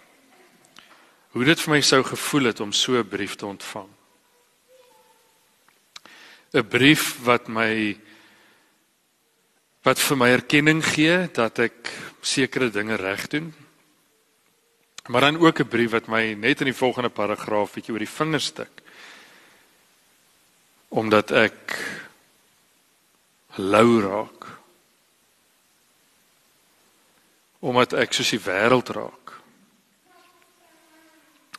[1.29, 3.89] hoe dit vir my sou gevoel het om so 'n brief te ontvang.
[6.53, 7.97] 'n Brief wat my
[9.83, 13.53] wat vir my erkenning gee dat ek sekere dinge reg doen.
[15.07, 18.17] Maar dan ook 'n brief wat my net in die volgende paragraaf bietjie oor die
[18.17, 18.81] vingers stik.
[20.89, 21.77] Omdat ek
[23.55, 24.45] lou raak.
[27.59, 29.19] Omdat ek soos die wêreld raak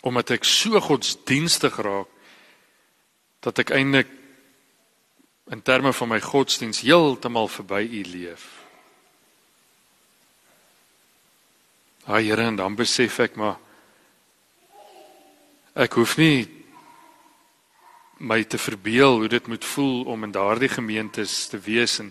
[0.01, 2.09] omdat ek so godsdienstig raak
[3.41, 4.09] dat ek eintlik
[5.51, 8.47] in terme van my godsdiens heeltemal verby u leef.
[12.07, 13.59] Ag Here, en dan besef ek maar
[15.75, 16.49] ek hoef nie
[18.21, 22.11] my te verbeel hoe dit moet voel om in daardie gemeentes te wees en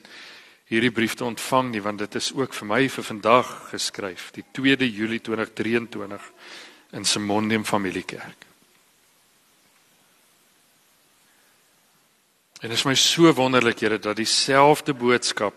[0.70, 4.46] hierdie brief te ontvang nie want dit is ook vir my vir vandag geskryf die
[4.58, 6.32] 2de Julie 2023
[6.92, 8.46] in Simondium Familiekerk.
[12.60, 15.56] En dit is my so wonderlik Here dat dieselfde boodskap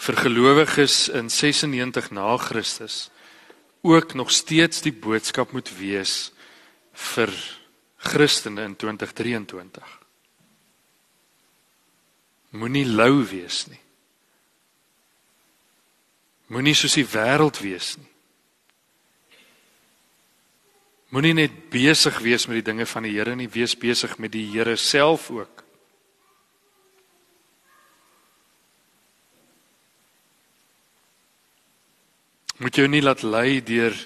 [0.00, 3.10] vir gelowiges in 96 na Christus
[3.80, 6.32] ook nog steeds die boodskap moet wees
[6.92, 7.32] vir
[7.96, 9.98] Christene in 2023.
[12.50, 13.80] Moenie lou wees nie.
[16.50, 18.09] Moenie soos die wêreld wees nie.
[21.10, 24.44] Moenie net besig wees met die dinge van die Here nie, wees besig met die
[24.52, 25.64] Here self ook.
[32.62, 33.96] Moet jou nie laat lei deur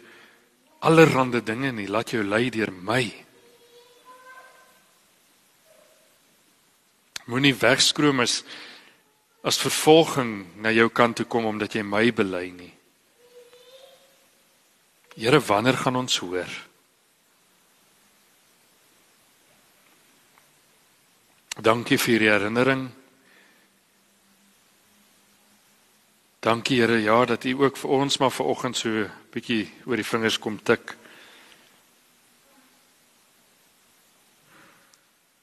[0.84, 3.02] allerlei dinge nie, laat jou lei deur my.
[7.28, 8.42] Moenie wegskroom as
[9.44, 12.70] as vervolging na jou kant toe kom omdat jy my bely nie.
[15.20, 16.48] Here, wanneer gaan ons hoor?
[21.55, 22.88] Dankie vir die herinnering.
[26.42, 30.05] Dankie Here, ja dat U ook vir ons maar vanoggend so 'n bietjie oor die
[30.05, 30.96] vingers kom tik.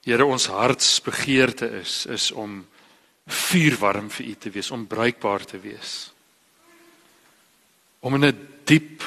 [0.03, 2.67] Here ons hartsbegeerte is is om
[3.27, 6.11] vuurwarm vir U te wees, om bruikbaar te wees.
[7.99, 9.03] Om in 'n diep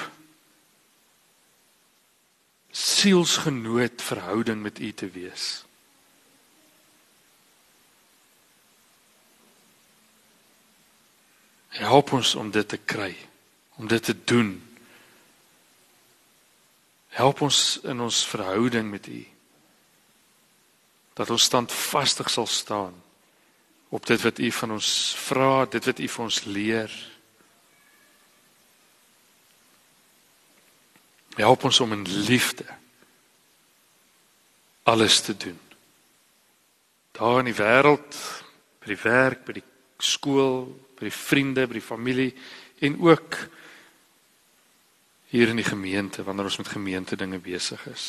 [2.70, 5.64] sielsgenoot verhouding met U te wees.
[11.74, 13.12] Help ons om dit te kry,
[13.76, 14.56] om dit te doen.
[17.14, 19.22] Help ons in ons verhouding met U
[21.14, 22.94] dat ons standvastig sal staan
[23.94, 26.94] op dit wat u van ons vra, dit wat u vir ons leer.
[31.38, 32.66] Help ons om in liefde
[34.82, 35.60] alles te doen.
[37.14, 38.18] Daar in die wêreld,
[38.82, 39.68] by die werk, by die
[40.02, 42.30] skool, by die vriende, by die familie
[42.84, 43.38] en ook
[45.34, 48.06] hier in die gemeente wanneer ons met gemeente dinge besig is.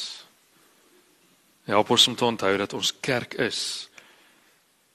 [1.66, 3.90] Help ons om te onthou dat ons kerk is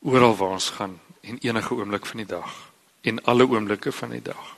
[0.01, 2.55] oral waar ons gaan en enige oomblik van die dag
[3.01, 4.57] en alle oomblikke van die dag.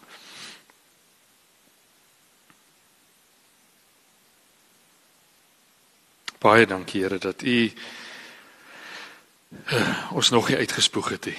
[6.42, 7.72] Baie dankie Here dat U
[9.72, 11.38] uh, ons nog nie uitgespoeg het nie.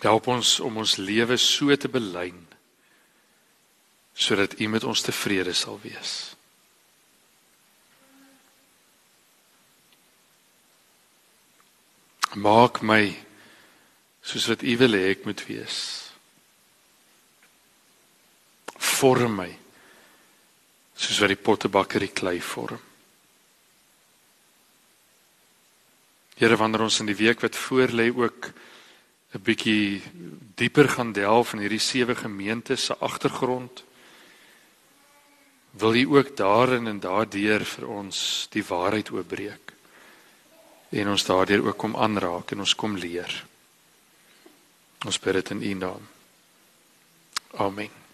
[0.00, 2.38] Help ons om ons lewe so te belyn
[4.20, 6.34] sodat U met ons tevrede sal wees.
[12.36, 13.02] Maak my
[14.20, 15.78] soos wat U wil hê ek moet wees.
[18.76, 19.50] Vorm my
[21.00, 22.80] soos wat die pottebakker die klei vorm.
[26.40, 28.50] Here wanneer ons in die week wat voor lê ook
[29.34, 30.02] 'n bietjie
[30.54, 33.84] dieper gaan delf in hierdie sewe gemeentes se agtergrond
[35.70, 39.72] wil U ook daarin en daardeur vir ons die waarheid oopbreek
[40.90, 43.30] en ons daardeur ook kom aanraak en ons kom leer.
[45.06, 46.08] Ons bid dit in U naam.
[47.62, 48.09] Amen.